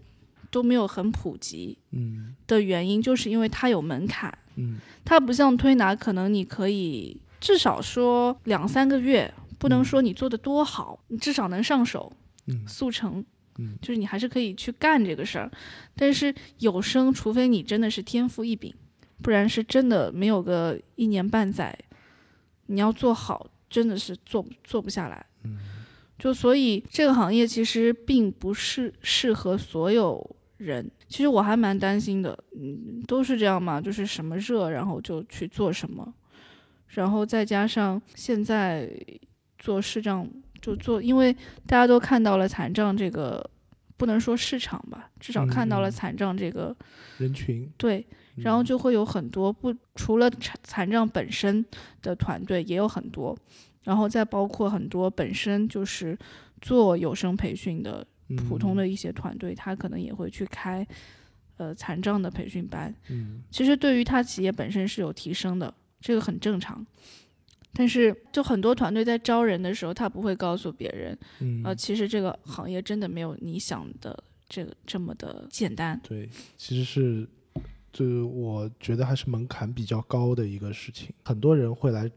[0.50, 2.34] 都没有很普及嗯。
[2.46, 4.32] 的原因，就是因为它有门槛。
[4.54, 4.78] 嗯。
[5.04, 9.84] 它不像推拿，可能你可以至少说两三个月，不能嗯。
[9.84, 12.10] 说你做的多好，你至少能上手
[12.46, 12.66] 嗯。
[12.66, 13.22] 速成，
[13.58, 15.50] 嗯就是你还是可以去干这个事儿。
[15.94, 18.74] 但是有声，除非你真的是天赋异禀，
[19.22, 21.76] 不然是真的没有个一年半载，
[22.66, 25.26] 你要做好，真的是做做不下来。
[25.44, 25.58] 嗯
[26.18, 30.90] 就所以这个行业其实并不是适合所有人。
[31.08, 36.14] 其实我还蛮担心的，嗯，都是这样嘛，就是什么热，然后就去做什么，
[36.88, 38.90] 然后再加上现在
[39.58, 40.26] 做视障
[40.66, 41.32] 就做，因为
[41.64, 43.48] 大家都看到了残障这个，
[43.96, 46.74] 不能说市场吧，至少看到了残障这个，
[47.18, 51.64] 人群，对，然后嗯就会有很多不除了残残障本身
[52.02, 53.38] 的团队也有很多，
[53.84, 56.18] 然后再包括很多本身就是
[56.60, 58.04] 做有声培训的
[58.48, 60.84] 普通的一些团队，他可能也会去开
[61.58, 62.92] 呃残障的培训班。
[63.08, 66.84] 嗯其实对于他企业本身是有提升的，这个很正常。
[67.76, 71.62] 但是就很多团队在招人的时候，他不会告诉别人，嗯。
[71.62, 76.00] 呃，其实这个行业真的没有你想的这个这么的简单。
[76.02, 77.28] 对，其实是，
[77.92, 82.10] 就我觉得还是门槛比较高的一个事情，很多人会来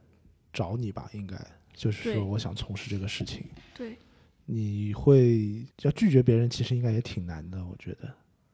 [0.53, 1.37] 找你吧，应该
[1.73, 3.43] 就是说我想从事这个事情，
[3.75, 3.97] 对，
[4.45, 8.09] 你会要拒绝别人，其实应该也挺难的，我觉得。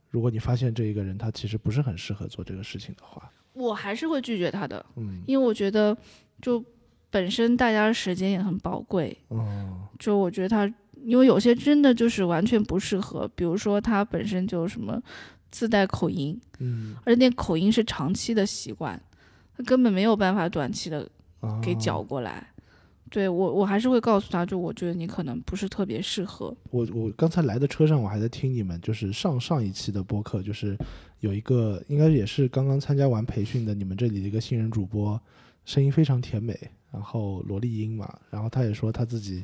[0.09, 5.21] 如果你发现这一个人他其实不是很适合做这个事情的话，我还是会拒绝他的，嗯。
[5.27, 5.95] 因为我觉得
[6.41, 6.63] 就
[7.15, 10.69] 本身大家的时间也很宝贵，嗯就我觉得他，
[11.05, 15.01] 因为有些真的就是完全不适合，比如说他本身就什么
[15.49, 19.01] 自带口音，嗯，而且那口音是长期的习惯，
[19.55, 22.45] 他根本没有办法短期的啊给搅过来。
[23.09, 26.53] 对我，我还是会告诉他，就我觉得你可能不是特别适合。
[26.69, 30.77] 我我刚才来的车上，我还在听你们就是上上一期的播客，就是
[31.21, 35.17] 有一个应该也是刚刚参加完培训的你们这里的一个新人主播，
[35.63, 36.59] 声音非常甜美，
[36.95, 39.43] 然后萝莉音嘛，然后他也说他自己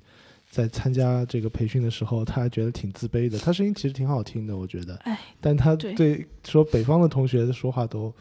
[0.49, 8.13] 在参加这个培训的时候，他还觉得挺自卑的，他声音其实挺好听的，我觉得，哎，但他对对说北方的同学的说话都。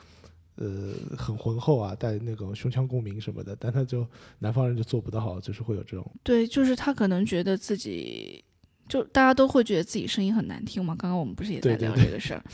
[0.56, 4.06] 呃，很浑厚啊，带那种胸腔共鸣什么的，但他就
[4.40, 8.44] 南方人就做不到，就是会有这种，对，就是他可能觉得自己，
[8.86, 10.94] 就大家都会觉得自己声音很难听嘛。
[10.94, 12.44] 刚刚我们不是也在聊这个事儿？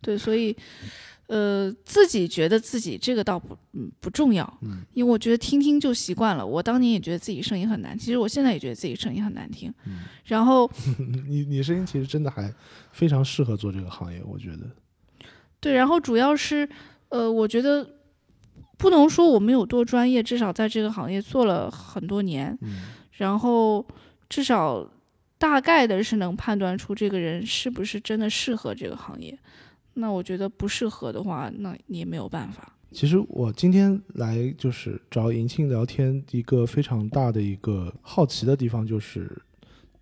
[0.00, 0.56] 对，所以，
[1.26, 6.46] 呃，自己觉得自己这个倒不，嗯，不重要，嗯因为我觉得听听就习惯了。
[6.46, 9.72] 我当年也觉得自己声音很难，其实我现在也觉得自己声音很难听。
[9.86, 10.70] 嗯，然后，
[11.26, 12.52] 你你声音其实真的还
[12.92, 14.70] 非常适合做这个行业，我觉得。
[15.60, 16.68] 对，然后主要是，
[17.08, 17.88] 呃，我觉得
[18.76, 22.82] 不能说我们有多专业，至少在这个行业做了很多年，嗯
[23.12, 23.86] 然后
[24.28, 24.86] 至少
[25.38, 29.38] 大概的是能判断出这个人是不是真的适合这个行业。
[29.94, 32.76] 那我觉得不适合的话，那你也没有办法。
[32.90, 39.30] 其实我今天来就是找银庆聊天，一个非常大的一个好奇的地方就是，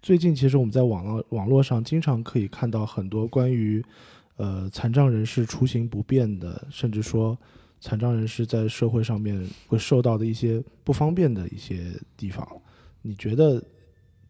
[0.03, 3.83] 最近其实我们在网络网络上经常可以看到很多关于，
[4.37, 7.39] 呃，残障人士出行不便的，甚至说
[7.81, 12.47] 残障人士在社会上面会受到的一些不方便的一些地方。
[13.01, 13.63] 你觉得，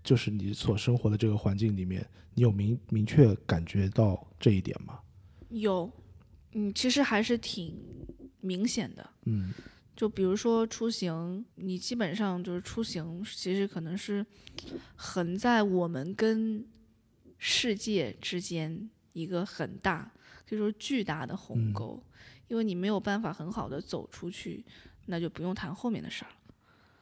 [0.05, 5.01] 就是你所生活的这个环境里面，你有明明确感觉到这一点吗？
[5.53, 5.91] 有，
[6.53, 7.77] 嗯，其实还是挺。
[8.45, 9.55] 明显的，嗯，
[9.95, 14.27] 就比如说出行，你基本上就是出行，其实可能是
[14.97, 16.67] 横在我们跟
[17.39, 20.11] 世界之间一个很大，
[20.45, 22.03] 可以说巨大的鸿沟，
[22.49, 24.65] 因为你没有办法很好的走出去，
[25.07, 26.55] 那就不用谈后面的事儿了。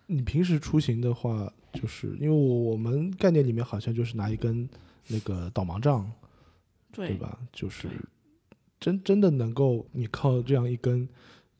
[0.08, 4.68] 你平时出行的话，就是因为我们概念里面好像就是拿一根
[5.06, 6.12] 那个导盲杖，
[6.92, 7.40] 对吧？
[7.50, 7.88] 就是
[8.80, 11.08] 真真的能够你靠这样一根。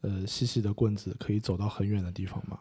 [0.03, 2.59] 呃，细细的棍子可以走到很远的地方吗？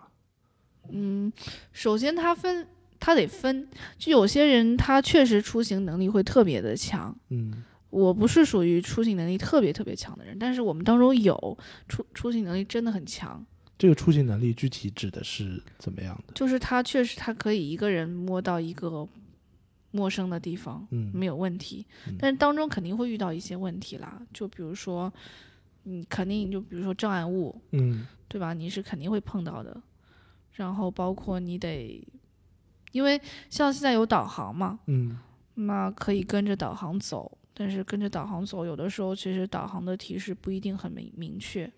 [0.89, 1.31] 嗯，
[1.71, 2.67] 首先它分，
[2.99, 3.65] 它得分。
[3.97, 7.15] 就有些人他确实出行能力会特别的强。
[7.29, 13.41] 嗯，我不是属于出行能力特别特别强的人，但是我们当中有出出行能力真的很强。
[13.77, 16.33] 这个出行能力具体指的是怎么样的？
[16.33, 19.07] 就是他确实他可以一个人摸到一个
[19.91, 21.85] 陌生的地方，嗯，没有问题。
[22.17, 25.11] 但是当中肯定会遇到一些问题啦，就比如说。
[25.83, 28.53] 你肯定就比如说障碍物，嗯，对吧？
[28.53, 29.81] 你是肯定会碰到的。
[30.51, 32.05] 然后包括你得，
[32.91, 35.17] 因为像现在有导航嘛，嗯，
[35.55, 37.35] 那可以跟着导航走。
[37.53, 41.71] 但是跟着导航走，有的时候其实导航的提示不一定很明明确。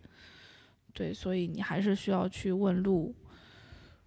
[0.93, 3.15] 对，所以你还是需要去问路。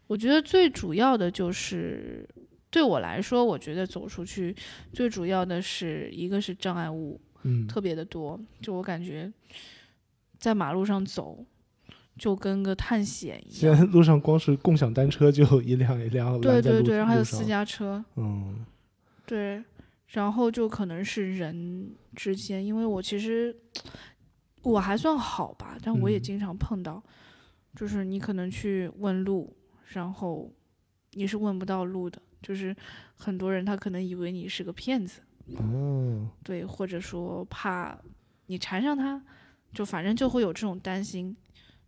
[0.09, 2.29] 我觉得最主要的就是
[2.75, 4.53] 对我来说，我觉得走出去
[4.93, 8.41] 最主要的是一个是障碍物，嗯，特别的多。
[8.61, 9.33] 就我感觉。
[10.37, 11.47] 在马路上走，
[12.19, 13.55] 就跟个探险一样。
[13.55, 18.67] 现在路上光是共享单车就一辆一辆，对对对，然后还有私家车，嗯，
[19.25, 19.65] 对，
[20.09, 23.57] 然后就可能是人之间，因为我其实
[24.61, 27.03] 我还算好吧，但我也经常碰到，
[27.75, 29.57] 就是你可能去问路，
[29.95, 30.53] 然后
[31.13, 32.77] 你是问不到路的，就是
[33.17, 35.21] 很多人他可能以为你是个骗子，
[35.57, 37.99] 哦，对，或者说怕
[38.47, 39.21] 你缠上他。
[39.73, 41.37] 就反正就会有这种担心，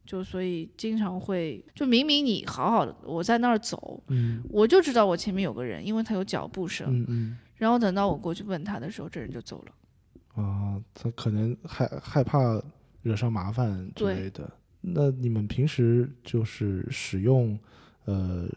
[0.05, 10.43] 就所以经常会就明明你好好的我在那儿走，嗯，我就知道我前面有个人，因为他有脚步声，嗯嗯，然后等到我过去问他的时候，这人就走了。
[10.43, 12.61] 啊，他可能害害怕
[13.03, 14.51] 惹上麻烦之类的。
[14.81, 17.57] 那你们平时就是使用
[18.07, 18.49] 呃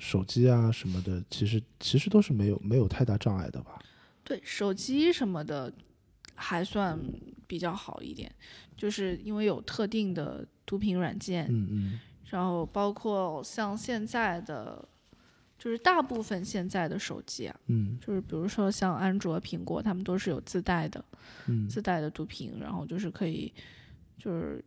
[0.00, 3.78] 手机啊什么的，其实其实都是没有没有太大障碍的吧？
[4.24, 5.72] 对，手机什么的
[6.34, 6.98] 还算。
[7.50, 8.32] 比较好一点，
[8.76, 14.88] 就是因为有特定的读屏软件，嗯嗯，然后包括像现在的，
[15.58, 21.04] 就是大部分现在的手机啊，嗯，就是比如说像安卓、苹果，他们都是有自带的，
[21.46, 23.52] 嗯，自带的读屏，然后就是可以，
[24.16, 24.64] 就是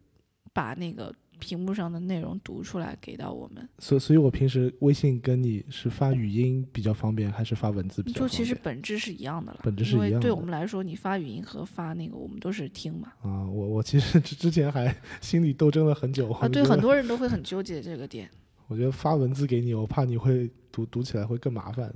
[0.51, 1.15] 把那个。
[1.39, 8.29] 屏幕上的内容读出来给到我们，所所以，我平时微信跟你是发语音比较方便，还是发文字比较方便？
[8.29, 10.09] 就其实本质是一样的了，本质是一样的。
[10.09, 13.13] 因为对我们来说，你发语音和发那个，我们都是听嘛。
[13.21, 16.47] 啊，我我其实 之之前还 心里斗争了很久啊。
[16.47, 18.29] 对，很多人都会很纠结这个点。
[18.67, 21.93] 我觉得发文字给你，我怕你会读读起来会更麻烦。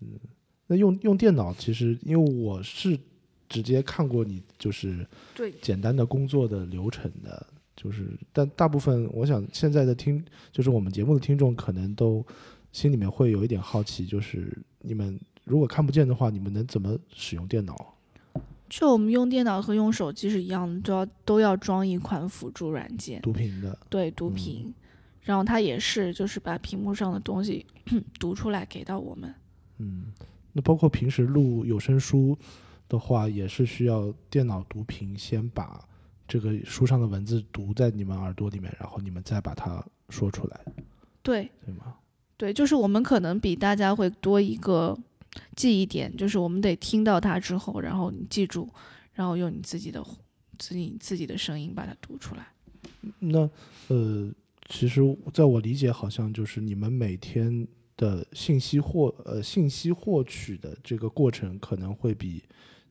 [0.00, 0.18] 嗯，
[0.66, 2.98] 那用用电脑，其实因为我是
[3.48, 7.46] 直接看过你就是对简单的工作的流程的。
[7.76, 12.24] 就是，但大部分我想现在的听，就是我们节目的听众，可能都
[12.72, 17.94] 心里面会有一点好奇，就是你们如果看不见的话，你们能怎么使用电脑？
[18.68, 23.76] 就我们用电脑和用手机是一样的，都要都要装一款辅助软件，读屏的。
[23.90, 24.72] 对，读屏，
[25.22, 27.66] 然后它也是，就是把屏幕上的东西
[28.18, 29.34] 读出来给到我们。
[29.78, 30.06] 嗯，
[30.52, 32.36] 那包括平时录有声书
[32.88, 35.86] 的话，也是需要电脑读屏，先把。
[36.26, 40.60] 这个书上的文字读在你们耳朵里面，然后你们再把它说出来，
[41.22, 41.96] 对对吗？
[42.36, 44.98] 对，就是我们可能比大家会多一个
[45.54, 48.68] 记忆点，就是我们得听到它之后，然后你记住，
[49.12, 50.04] 然后用你自己的
[50.58, 52.46] 自己自己的声音把它读出来。
[53.18, 53.48] 那
[53.88, 54.32] 呃，
[54.68, 55.00] 其实
[55.32, 62.42] 在我理解，好像就是你们每天的信息获呃信息获取的这个过程，可能会比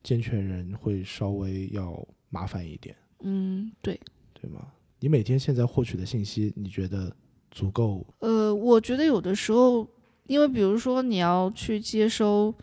[0.04, 2.96] 健全人会稍微要麻烦一点。
[3.24, 4.00] 嗯，对，
[4.34, 4.68] 对吗？
[5.00, 7.14] 你每天现在获取的信息，你觉得
[7.52, 8.06] 足够？
[8.20, 9.88] 呃，我觉得有的时候
[10.28, 12.54] 因为比如说你要去接收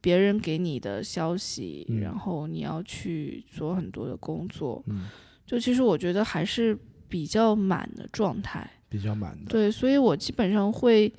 [0.00, 5.08] 别人给你的消息，嗯然后你要去做很多的工作，嗯，
[5.46, 6.78] 就其实我觉得还是
[7.08, 8.68] 比较满的状态。
[8.88, 11.12] 比较满的，对，所以我基本上会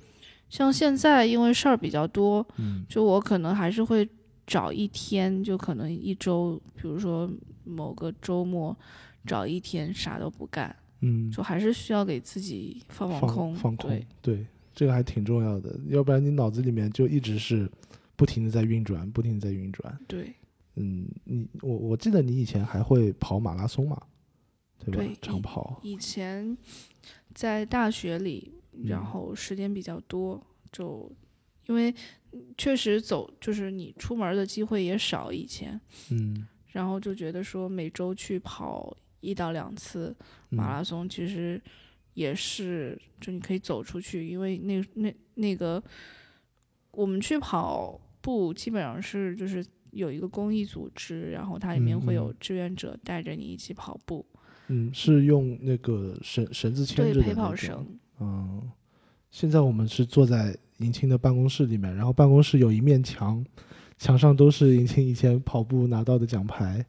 [0.50, 4.08] 像现在，因为事儿比较多，嗯就我可能还是会
[4.46, 7.32] 找一天，就可能一周，比如说
[7.64, 8.78] 某个周末
[9.26, 17.70] 找一天啥都不干，嗯，就还是需要给自己放放放空，放空对，对，这个还挺重要的，要不然你脑子里面就一直是
[18.16, 19.98] 不停的在运转，不停的在运转。
[20.08, 20.34] 对
[20.76, 24.02] 嗯，你我我记得你以前还会跑马拉松嘛，
[24.80, 25.04] 对吧？
[25.04, 26.58] 对长跑，以前
[27.34, 28.54] 在大学里，
[28.86, 30.42] 然嗯后时间比较多，
[30.72, 31.12] 就
[31.68, 31.94] 因为
[32.58, 40.16] 确实走就是你出门的机会也少，以前，嗯，然后就觉得说每周去跑一到两次
[40.50, 40.58] 嗯。
[40.58, 41.62] 马拉松，其实
[42.14, 45.82] 也是就你可以走出去，因为那那那个
[46.92, 52.36] 我们去跑步基本上是就是有一个公益组织，然后它里面嗯会有嗯。
[52.40, 54.26] 志愿者带着你一起跑步，
[54.68, 57.86] 嗯，是用那个绳绳子牵着的那种跑绳。
[58.20, 58.72] 嗯，
[59.30, 63.44] 现在我们是坐在迎亲的办公室里面，然后办公室有一面墙，
[64.02, 66.84] 墙上都是迎亲以前跑步拿到的奖牌。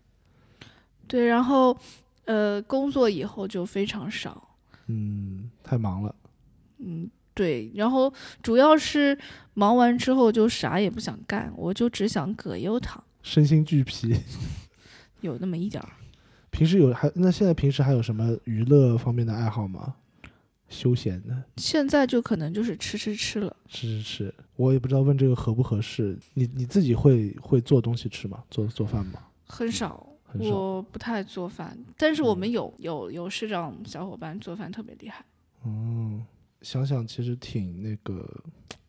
[1.06, 1.76] 对，然后
[2.24, 4.48] 呃，工作以后就非常少，
[4.86, 6.14] 嗯，太忙了。
[6.78, 8.10] 嗯，对，然后
[8.42, 9.18] 主要是
[9.52, 14.16] 忙完之后就啥也不想干，我就只想葛优躺，身心俱疲。
[15.20, 15.90] 有那么一点儿。
[16.48, 19.96] 平时有还那现在平时还有什么娱乐方面的爱好吗？
[20.72, 26.18] 休闲的，现在就可能就是吃吃吃了，吃吃吃，我也不知道问这个合不合适。
[26.34, 28.42] 你你自己会会做东西吃吗？
[28.50, 29.22] 做做饭吗？
[29.44, 30.08] 很少。
[30.38, 35.22] 我不太做饭，但是我嗯们有、有有市长小伙伴做饭特别厉害。
[35.66, 36.24] 嗯，
[36.62, 38.26] 想想其实挺那个，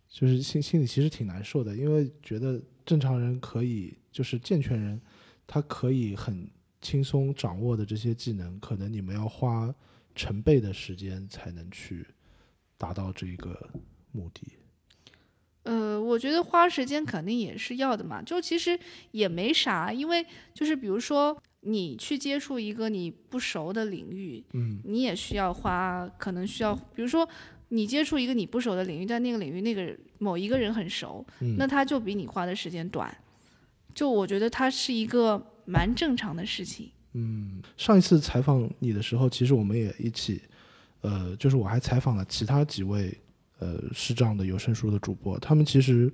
[0.08, 5.02] 就是心心里其实挺难受的，因为觉得正常人可以，就是健全人，
[5.46, 9.76] 他可以很轻松掌握的这些技能，可能你们要花
[10.16, 12.06] 成倍的时间才能去
[12.78, 13.70] 达到这一个
[14.12, 14.54] 目的。
[15.64, 18.78] 呃，我觉得花时间肯定也是要的嘛，就其实
[19.12, 27.28] 也没啥，因为就是比如说你去接触一个你不熟的领域，嗯你也需要花，可能需要，比如说
[27.70, 33.18] 你接触一个你不熟的领域，但那个领域那个某一个人很熟，嗯，那他就比你花的时间短，
[33.96, 36.92] 就我觉得它是一个蛮正常的事情。
[37.14, 40.42] 嗯，上一次采访你的时候，其实我们也一起，
[41.02, 43.16] 呃，就是我还采访了其他几位
[43.60, 46.12] 呃视障的有声书的主播，他们其实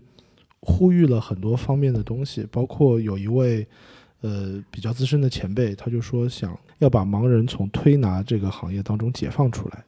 [0.60, 3.66] 呼吁了很多方面的东西，包括有一位
[4.22, 9.86] 呃比较资深的前辈，他就说想要把盲人从推拿这个行业当中解放出来。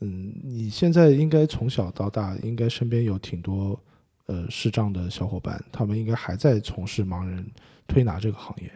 [0.00, 3.78] 嗯，你现在应该从小到大，应该身边有挺多
[4.26, 7.46] 呃视障的小伙伴，他们应该还在从事盲人
[7.86, 8.70] 推拿这个行业，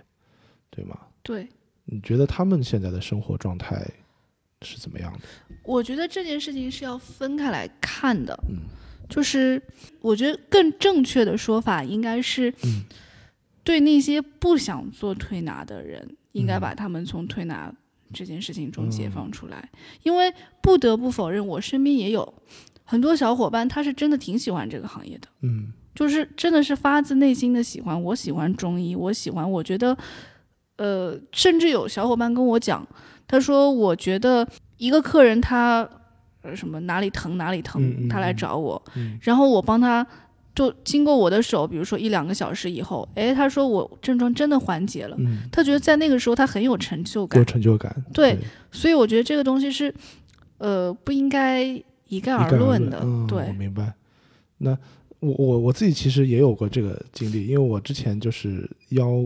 [0.71, 0.99] 对吗？
[1.23, 1.49] 对，
[1.91, 3.85] 你觉得他们现在的生活状态
[4.63, 5.21] 是怎么样的？
[5.65, 8.39] 我觉得这件事情是要分开来看的。
[8.49, 8.57] 嗯
[9.09, 9.63] 就是
[10.03, 12.85] 我觉得更正确的说法应该是，嗯
[13.65, 17.75] 对那些不想做推拿的人，应该嗯把他们从推拿
[18.13, 19.67] 这件事情中解嗯放出来。
[20.03, 20.31] 因为
[20.61, 22.35] 不得不否认，我身边也有
[22.85, 28.03] 很多小伙伴，他是真的挺喜欢这个行业的，嗯就是真的是发自内心的喜欢。
[28.03, 29.97] 我喜欢中医，我喜欢，我觉得，
[30.79, 32.85] 呃，甚至有小伙伴跟我讲，
[33.29, 34.49] 他说，我觉得
[34.79, 35.89] 一个客人他。
[36.41, 40.07] 呃，什么哪里疼哪里疼，嗯嗯他来嗯找我，嗯然后我帮他，
[40.55, 47.93] 就经过我的手，比如说一两个小时以后，哎，他说我症状真的缓解了，嗯，他觉得在那个时候他很有成就感有，成就感。
[48.15, 48.39] 对
[48.71, 49.93] 所以我觉得这个东西是，
[50.59, 51.65] 呃，不应该
[52.07, 53.93] 一概而论的，对，我，明白。
[54.59, 54.79] 那
[55.19, 59.25] 我我我自己其实也有过这个经历，因为我之前就是腰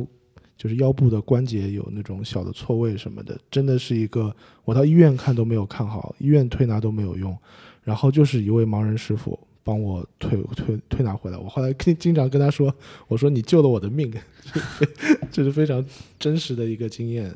[0.63, 4.33] 就是腰部的关节有那种小的错位什么的，真的是一个
[4.65, 7.37] 我到医院看都没有看好，医院推拿都没有用，
[7.83, 11.37] 然后就是一位盲人师傅帮我推推推拿回来。
[11.37, 12.73] 我后来跟经常跟他说，
[13.09, 14.15] 我说你救了我的命，
[15.33, 15.85] 这是非常
[16.17, 17.35] 真实的一个经验。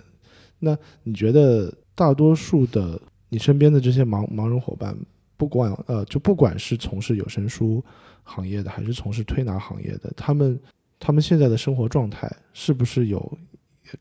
[0.61, 4.97] 那你觉得大多数的你身边的这些盲盲人伙伴，
[5.37, 7.85] 不管呃，就不管是从事有声书
[8.23, 10.57] 行业的，还是从事推拿行业的，他们
[10.99, 13.39] 他们现在的生活状态是不是有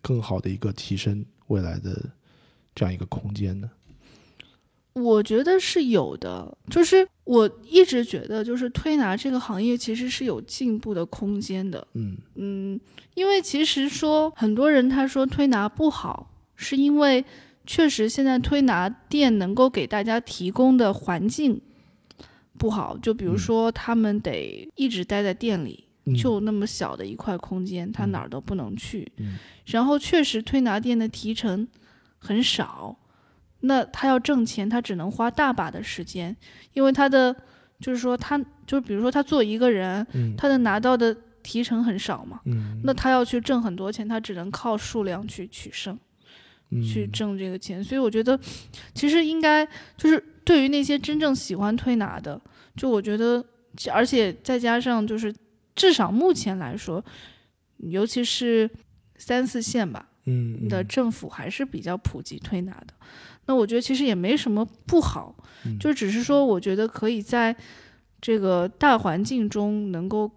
[0.02, 2.10] 更好的一个提升未来的
[2.74, 3.70] 这样一个空间呢？
[4.94, 11.86] 我觉得是有的，就是我一直觉得，就是推拿这个行业其实是有进步的空间的。
[11.96, 12.80] 嗯嗯，
[13.14, 17.26] 因为其实说很多人他说推拿不好，是因为
[17.66, 21.60] 确实现在推拿店能够给大家提供的环境
[22.58, 22.98] 不好。
[22.98, 28.12] 就比如嗯说，他们得一直待在店里，嗯就那么小的一块空间，他嗯。
[28.12, 29.12] 哪儿都不能去。
[29.18, 29.38] 嗯。
[29.66, 31.68] 然后确实推拿店的提成
[32.18, 32.96] 很少，
[33.62, 36.36] 那他要挣钱，他只能花大把的时间，
[36.74, 37.36] 因为他的
[37.80, 38.38] 就是说他
[38.68, 40.36] 就是比如说他做一个人，嗯。
[40.36, 45.98] 他的拿到的提成很少嘛，嗯，那他要去挣很多钱，他只能靠数量去取胜。
[46.92, 48.38] 去嗯挣这个钱，所以我觉得
[48.96, 49.64] 其实应该
[49.96, 52.42] 就是对于那些真正喜欢推拿的，
[52.76, 53.46] 就我觉得，
[53.94, 55.34] 而且再加上就是
[55.76, 57.04] 至少目前来说，
[57.78, 58.70] 尤其是
[59.18, 62.94] 三四线吧嗯的政府还是比较普及推拿的。
[63.46, 67.56] 那我觉得其实也没什么不好，嗯就只是说我觉得可以在
[68.20, 70.32] 这个大环境中能够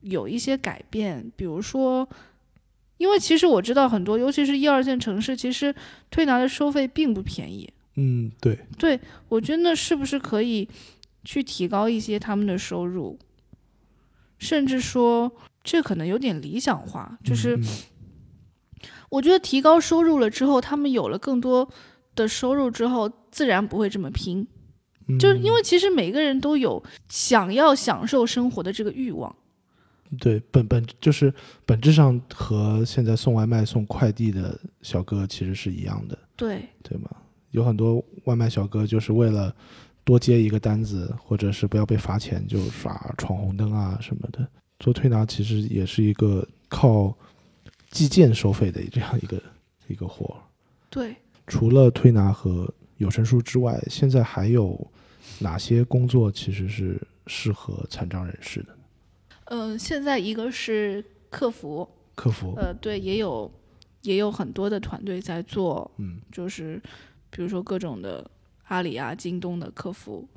[0.00, 2.08] 有一些改变，比如说。
[2.98, 5.74] 因为其实我知道很多，尤其是一二线城市，其实
[6.10, 7.66] 推拿的收费并不便宜。
[7.94, 10.68] 嗯对，对我觉得那是不是可以
[11.24, 13.18] 去提高一些他们的收入，
[14.40, 15.30] 甚至说
[15.62, 17.62] 这可能有点理想化，就是嗯
[19.10, 21.68] 我觉得提高收入了之后，他们有了更多
[22.16, 24.46] 的收入之后，自然不会这么拼。
[25.08, 29.34] 嗯就是因为其实每个人都有想要享受生活的这个欲望。
[30.18, 31.32] 对本本就是
[31.66, 37.10] 本质上和现在送外卖送快递的小哥其实是一样的，对对吗？
[37.50, 39.54] 有很多外卖小哥就是为了
[40.10, 44.44] 多接一个单子，或者是不要被罚钱，就耍闯红灯啊什么的。
[44.80, 47.16] 做推拿其实也是一个靠
[47.90, 49.40] 计件收费的这样一个
[49.86, 50.42] 一个活儿。
[50.90, 51.14] 对，
[51.46, 54.84] 除了推拿和有声书之外，现在还有
[55.38, 58.76] 哪些工作其实是适合残障人士的？
[59.44, 63.48] 嗯、现在一个是客服，客服，呃，对，也有
[64.02, 66.82] 也有很多的团队在做嗯就是
[67.30, 68.28] 比如说各种的
[68.70, 70.28] 阿里啊、京东的客服，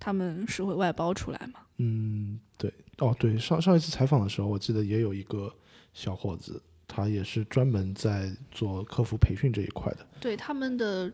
[0.00, 1.60] 他们是会外包出来吗？
[1.78, 5.54] 嗯，对，哦对，上上一次采访的时候，我记得也有一个
[5.94, 10.04] 小伙子，他也是专门在做客服培训这一块的。
[10.18, 11.12] 对，他们的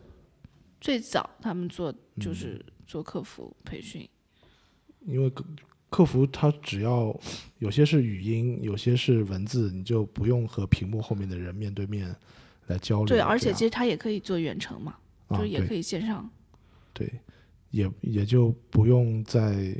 [0.81, 4.09] 最早他们做嗯就是做客服培训，
[5.05, 5.45] 因为客
[5.91, 7.15] 客服他只要
[7.59, 12.15] 有些是语音，有些是文字，你就不用和屏幕后面的人面对面
[12.65, 13.05] 来交流。
[13.05, 14.95] 对，而且其实他也可以做远程嘛，
[15.39, 16.29] 就也可以线上。
[16.93, 17.11] 对，
[17.71, 19.75] 也也就不用在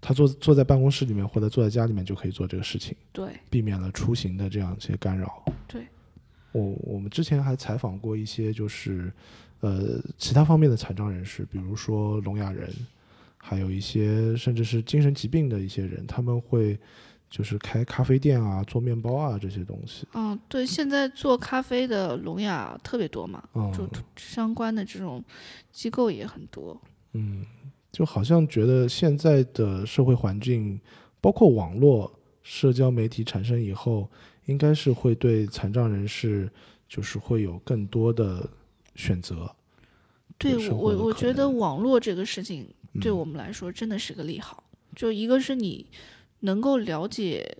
[0.00, 5.44] 他坐坐在办公室里面或者坐在家里面就可以做这个事情，对避免了出行的这样一些干扰。
[5.68, 5.86] 对，
[6.52, 9.12] 我我们之前还采访过一些就是
[9.60, 12.68] 呃其他方面的残障人士，比如说聋哑人，
[13.36, 16.78] 还有一些甚至是精神疾病的一些人，他们会
[17.30, 20.04] 就是开咖啡店啊、做面包啊这些东西。
[20.14, 25.24] 嗯，对，现在做咖啡的聋哑特别多嘛，嗯就相关的这种
[25.70, 26.78] 机构也很多。
[27.12, 27.46] 嗯，
[27.92, 30.80] 就好像觉得现在的社会环境，
[31.20, 32.12] 包括网络
[32.42, 34.10] 社交媒体产生以后，
[34.46, 36.50] 应该是会对残障人士
[36.88, 38.48] 就是会有更多的
[38.96, 39.48] 选择。
[40.36, 42.66] 对我我我觉得网络这个事情
[43.00, 44.64] 对嗯我们来说真的是个利好。
[44.96, 45.86] 就一个是你
[46.40, 47.56] 能够了解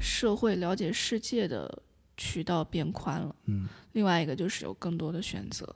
[0.00, 1.82] 社会、了解世界的
[2.16, 5.74] 渠道变宽了，嗯，另外一个就是有更多的选择。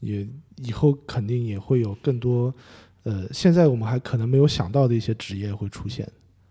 [0.00, 0.26] 也
[0.56, 2.54] 以后肯定也会有更多，
[3.02, 6.10] 呃，现在我们还可能没有想到的一些职业会出现，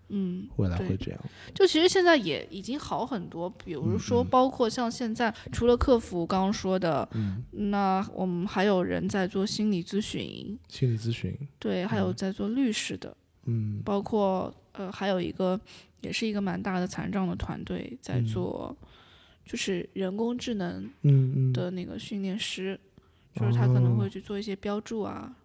[0.09, 1.19] 嗯，未来会这样。
[1.55, 12.15] 就其实现在也已经好很多，比如说包括像现在除了客服刚刚说的，嗯，那我们还有人在做心理咨询，心理咨询，对，还有嗯。
[12.15, 13.81] 在做律师的，嗯。
[13.83, 15.59] 包括呃还有一个
[16.01, 18.77] 也是一个蛮大的残障的团队在嗯做，
[19.45, 20.89] 就是人工智能。
[21.53, 22.79] 的那个训练师，
[23.35, 25.35] 就是他可能哦会去做一些标注啊，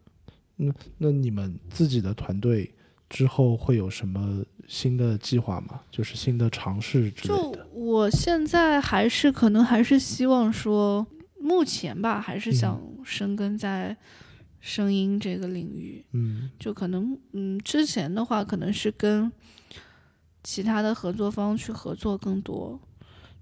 [0.57, 2.73] 那那你们自己的团队
[3.09, 5.81] 之后会有什么新的计划吗？
[5.91, 7.67] 就是新的尝试之类就的？
[7.73, 11.05] 我现在还是可能还是希望说，
[11.41, 13.97] 目前吧，还是想深耕在
[14.67, 16.03] 声音这个领域。
[16.13, 16.51] 嗯。
[16.59, 19.31] 就可能，嗯，之前的话可能是跟
[20.43, 22.81] 其他的合作方去合作更多，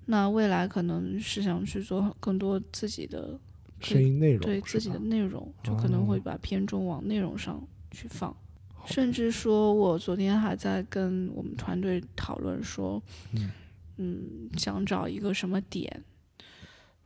[0.07, 3.39] 那未来可能是想去做更多自己的
[3.81, 8.37] 声音内容对自己的内容，就可能会哦把偏重往内容上去放。
[8.75, 8.85] 好。
[8.89, 13.01] 甚至说，我昨天还在跟我们团队讨论说，
[13.33, 13.51] 嗯。
[13.99, 16.03] 嗯想找一个什么点，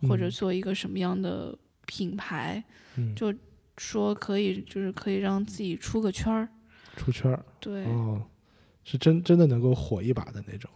[0.03, 2.63] 或者嗯做一个什么样的品牌，
[2.97, 3.15] 嗯。
[3.15, 3.35] 就
[3.77, 6.49] 说可以，就是可以让自己出个圈儿。
[6.97, 8.23] 出圈儿对、哦，
[8.83, 10.71] 是真真的能够火一把的那种。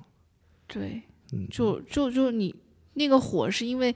[0.66, 1.00] 对，
[1.32, 2.54] 嗯，就就就你
[2.94, 3.94] 那个火是因为，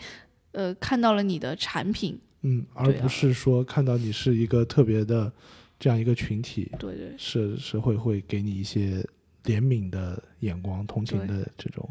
[0.53, 5.31] 呃，看到了你的产品，嗯，而不是说看到你是一个特别的
[5.79, 9.07] 这样一个群体，对对，是是会会给你一些
[9.45, 11.89] 怜悯的眼光、同情的这种。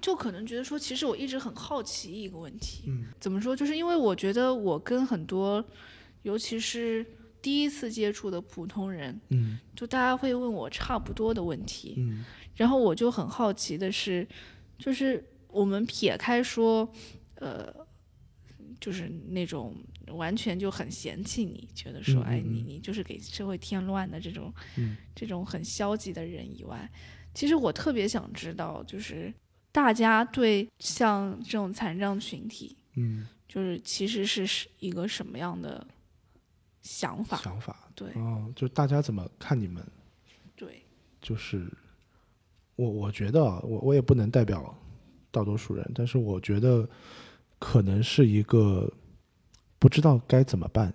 [0.00, 3.06] 就可能觉得说，其实我一直很好奇一个问题，嗯。
[3.20, 3.54] 怎么说？
[3.54, 5.64] 就是因为我觉得我跟很多，
[6.22, 7.04] 尤其是
[7.40, 12.24] 第一次接触的普通人，嗯就大家会问我差不多的问题，嗯。
[12.54, 14.26] 然后我就很好奇的是，
[14.78, 16.88] 就是我们撇开说，
[17.36, 17.72] 呃，
[18.80, 19.74] 就是那种
[20.08, 22.62] 完全就很嫌弃你，觉得说，嗯嗯哎，你。
[22.62, 24.96] 嗯你就是给社会添乱的这种，嗯。
[25.14, 26.90] 这种很消极的人以外，
[27.34, 29.32] 其实我特别想知道，就是
[29.70, 35.86] 大家对像这种残障群体，嗯，就是其实是是一个什么样的
[36.82, 37.36] 想法？
[37.38, 39.84] 想法对哦，就大家怎么看你们？
[40.56, 40.82] 对，
[41.20, 41.70] 就是
[42.76, 44.76] 我我觉得啊，我我也不能代表
[45.30, 46.88] 大多数人，但是我觉得
[47.58, 48.92] 可能是一个
[49.78, 50.92] 不知道该怎么办，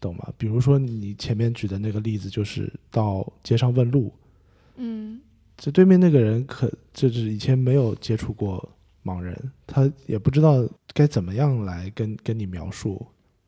[0.00, 0.32] 懂吗？
[0.38, 4.14] 比如说你前面举的那个例子，就是到街上问路，
[4.76, 5.20] 嗯
[5.60, 8.66] 这对面那个人可就是以前没有接触过
[9.04, 13.06] 盲人，他也不知道该怎么样来跟跟你描述，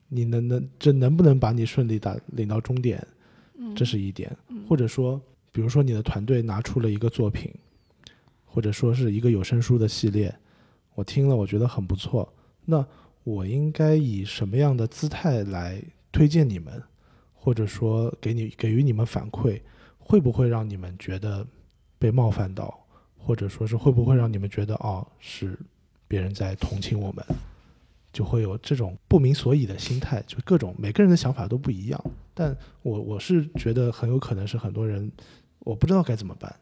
[0.09, 3.03] 你能能这能不能把你顺利打领到终点，
[3.57, 4.31] 嗯，这是一点。
[4.51, 5.19] 嗯或者说，
[5.53, 7.51] 比如说你的团队拿出了一个作品，
[8.45, 10.35] 或者说是一个有声书的系列，
[10.95, 12.31] 我听了我觉得很不错，
[12.67, 12.87] 那
[13.25, 16.83] 我应该以什么样的姿态来推荐你们，
[17.33, 19.59] 或者说给你给予你们反馈，
[19.99, 21.47] 会不会让你们觉得
[22.03, 22.77] 被冒犯到，
[23.17, 25.57] 或者说是会不会让你们觉得哦是
[26.09, 27.25] 别人在同情我们？
[28.13, 32.05] 就会有这种不明所以的心态，就各种每个人的想法都不一样。
[32.35, 35.11] 但我我是觉得很有可能是很多人，
[35.61, 36.53] 我不知道该怎么办。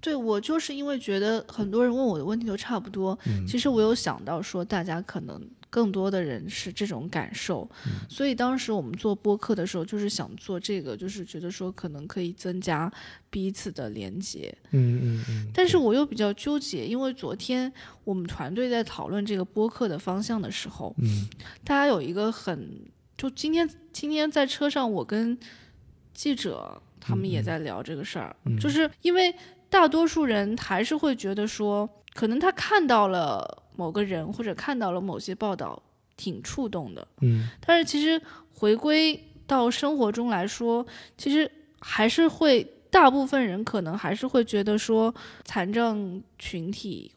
[0.00, 5.40] 对我就是因为觉得很多人问我的问题都差不多，嗯其实我有想到说大家可能
[5.70, 12.92] 更多的人是这种感受，嗯所以当时我们做播客的时候，就是想做这个，就是觉得说可能可以增加
[13.30, 14.52] 彼此的连接。
[14.72, 15.50] 嗯嗯嗯。
[15.54, 21.28] 但是我又比较纠结，因为昨天我们团队在讨论这个播客的方向的时候，嗯
[21.64, 22.80] 大家有一个很，
[23.16, 25.38] 就今天今天在车上，我跟
[26.12, 29.32] 记者他们也在聊这个事儿，嗯就是因为
[29.68, 35.82] 大多数人还是会觉得说，可能他看到了某个人或者看到了某些报道，
[36.16, 37.48] 挺触动的，嗯。
[37.64, 38.20] 但是其实
[38.52, 41.50] 回归到生活中来说，其实
[41.80, 45.14] 还是会大部分人可能还是会觉得说，
[45.44, 47.10] 残障群体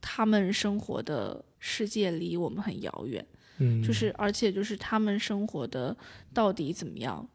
[0.00, 3.24] 他们生活的世界离我们很遥远，
[3.58, 5.96] 嗯，就是而且就是他们生活的
[6.32, 7.28] 到底怎么样，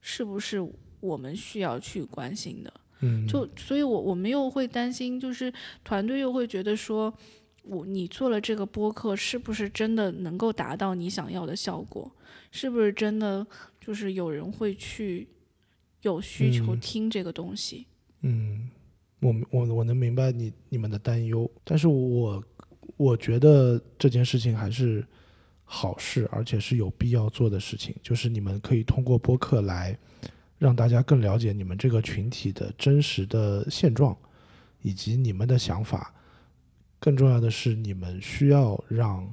[0.00, 0.58] 是不是
[1.00, 2.72] 我们需要去关心的？
[3.00, 3.28] 嗯。
[3.28, 5.52] 就所以我，我们又会担心，就是
[5.82, 7.12] 团队又会觉得说，
[7.64, 12.10] 我你做了这个播客，是不是真的能够达到你想要的效果？
[12.50, 13.44] 是不是真的
[13.80, 15.26] 就是有人会去
[16.02, 17.86] 有需求嗯听这个东西？
[18.20, 18.70] 嗯，
[19.20, 22.44] 我我我能明白你你们的担忧，但是我
[22.96, 25.04] 我觉得这件事情还是
[25.64, 29.98] 好事，而且是有必要做的事情，就是你们可以通过播客来
[30.58, 34.16] 让大家更了解你们这个群体的真实的现状，
[34.82, 36.14] 以及你们的想法。
[37.04, 39.30] 更重要的是，你们需要让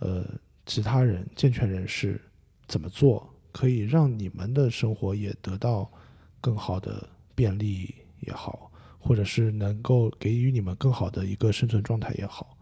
[0.00, 0.26] 呃
[0.66, 2.20] 其他人健全人士
[2.66, 5.90] 怎么做，可以让你们的生活也得到
[6.38, 12.54] 更好的便利也好，或者是能够给予你们更好的一个生存状态也好，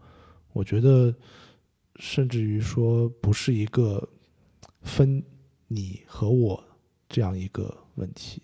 [0.53, 1.13] 我觉得，
[1.97, 4.07] 甚至于说不是一个
[4.83, 5.21] 分
[5.67, 6.63] 你和我
[7.09, 8.41] 这样一个问题。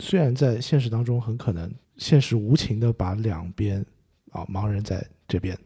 [0.00, 3.80] 虽然在现实当中很可能现实无情的把两边
[4.32, 5.56] 啊盲人在这边，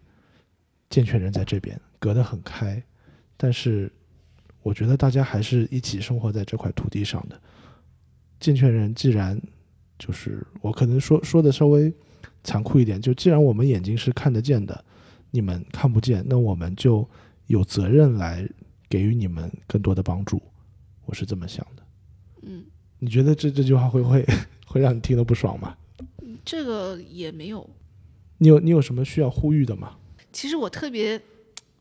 [0.90, 2.80] 健全人在这边隔得很开，
[3.34, 3.90] 但是
[4.62, 7.40] 我觉得大家还是一起生活在这块土地上的。
[8.38, 9.40] 健全人既然
[9.98, 11.90] 就是我可能说说的稍微
[12.42, 14.84] 残酷一点，就既然我们眼睛是看得见的，
[15.30, 17.08] 你们看不见，那我们就
[17.46, 18.46] 有责任来
[18.86, 20.42] 给予你们更多的帮助。
[21.06, 21.82] 我是这么想的。
[22.42, 22.62] 嗯，
[22.98, 24.26] 你觉得这这句话会会
[24.66, 25.74] 会让你听得不爽吗？
[26.44, 27.68] 这个也没有。
[28.45, 29.97] 你有你有什么需要呼吁的吗？
[30.30, 31.18] 其实我特别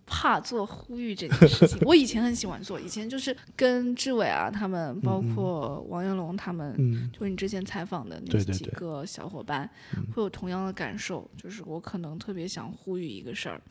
[0.06, 1.78] 怕做呼吁这件事情。
[1.82, 7.12] 我以前很喜欢做，以前就是跟志伟啊他们，包括王彦龙他们，嗯。
[7.12, 10.06] 就你之前采访的那几个小伙伴，嗯。
[10.14, 13.62] 会有同样的感受，就是我可能特别想呼吁一个事儿，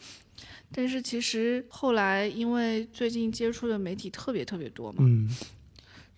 [0.71, 5.27] 但是其实后来因为最近接触的媒体特别特别多嘛，嗯。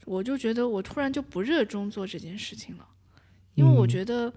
[0.06, 2.86] 我就觉得我突然就不热衷做这件事情了，
[3.54, 3.88] 因为我嗯。
[3.88, 4.32] 觉得，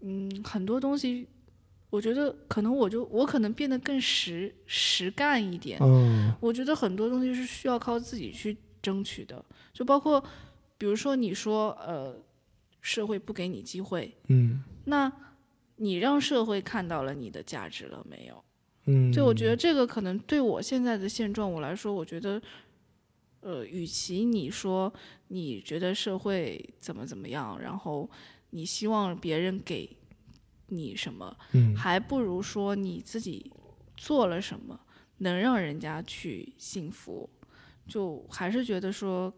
[0.00, 1.26] 嗯，很多东西，
[1.90, 9.44] 我觉得可能我就我可能变得更实实干一点，嗯我觉得很多东西是需要靠自己去争取的。
[9.72, 10.22] 就包括，
[10.76, 12.16] 比如说你说，呃，
[12.80, 15.10] 社会不给你机会，嗯那
[15.76, 18.44] 你让社会看到了你的价值了没有？
[18.86, 22.40] 嗯，就我觉得这个可能对我现在的现状我来说，我觉得，
[23.40, 24.92] 呃，与其你说
[25.28, 28.08] 你觉得社会怎么怎么样，然后
[28.50, 29.96] 你希望别人给
[30.68, 33.52] 你什么，嗯还不如说你自己
[33.96, 34.78] 做了什么
[35.18, 37.28] 能让人家去幸福。
[37.86, 39.32] 就还是觉得说，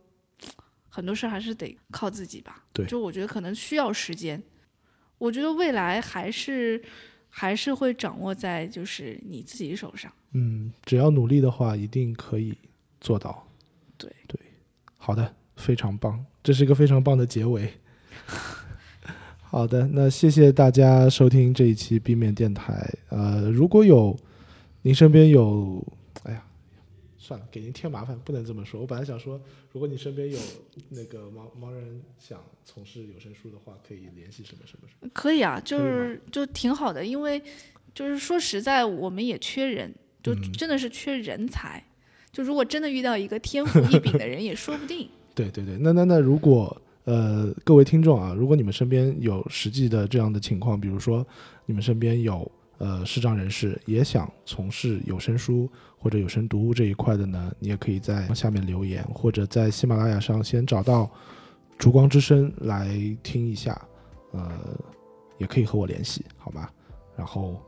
[0.89, 2.65] 很多事还是得靠自己吧。
[2.73, 4.43] 对就我觉得可能需要时间。
[5.19, 6.83] 我觉得未来还是
[7.29, 10.13] 还是会掌握在就是你自己手上。
[10.33, 12.59] 嗯，只要努力的话，一定可以
[13.01, 13.47] 做到。
[13.97, 14.41] 对对，
[14.97, 17.73] 好的，非常棒，这是一个非常棒的结尾。
[19.51, 22.89] 好的，那谢谢大家收听这一期 B 面电台。
[23.09, 24.17] 呃，如果有
[24.83, 25.85] 您身边有，
[26.23, 26.45] 哎呀，
[27.19, 28.81] 算了，给您添麻烦，不能这么说。
[28.81, 29.41] 我本来想说，
[29.73, 30.39] 如果你身边有
[30.91, 35.11] 那个盲盲人想从事有声书的话，可以联系什么什么什么。
[35.13, 37.43] 可以啊，就是就挺好的，因为
[37.93, 39.93] 就是说实在，我们也缺人，
[40.23, 41.83] 就嗯真的是缺人才。
[42.31, 45.09] 就如果真的遇到一个天赋异禀的人，也说不定。
[45.35, 46.81] 对对对，那那那如果
[47.11, 51.27] 呃各位听众啊，如果你们身边有实际的这样的情况，比如说
[51.67, 52.49] 你们身边有
[52.79, 61.11] 呃视障人士也想从事有声书或者有声读物这一块的呢，你也可以在下面留言，或者在喜马拉雅上先找到
[61.79, 62.89] 烛光之声来
[63.25, 63.77] 听一下，
[64.31, 64.49] 呃，
[65.39, 66.71] 也可以和我联系，好吧？
[67.17, 67.61] 然后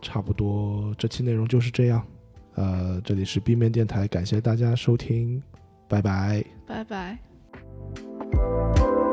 [0.00, 2.06] 差不多这期内容就是这样，
[2.54, 5.42] 呃，这里是 B 面电台，感谢大家收听，
[5.88, 6.44] 拜拜。
[6.64, 7.18] 拜拜。
[8.44, 9.03] thank you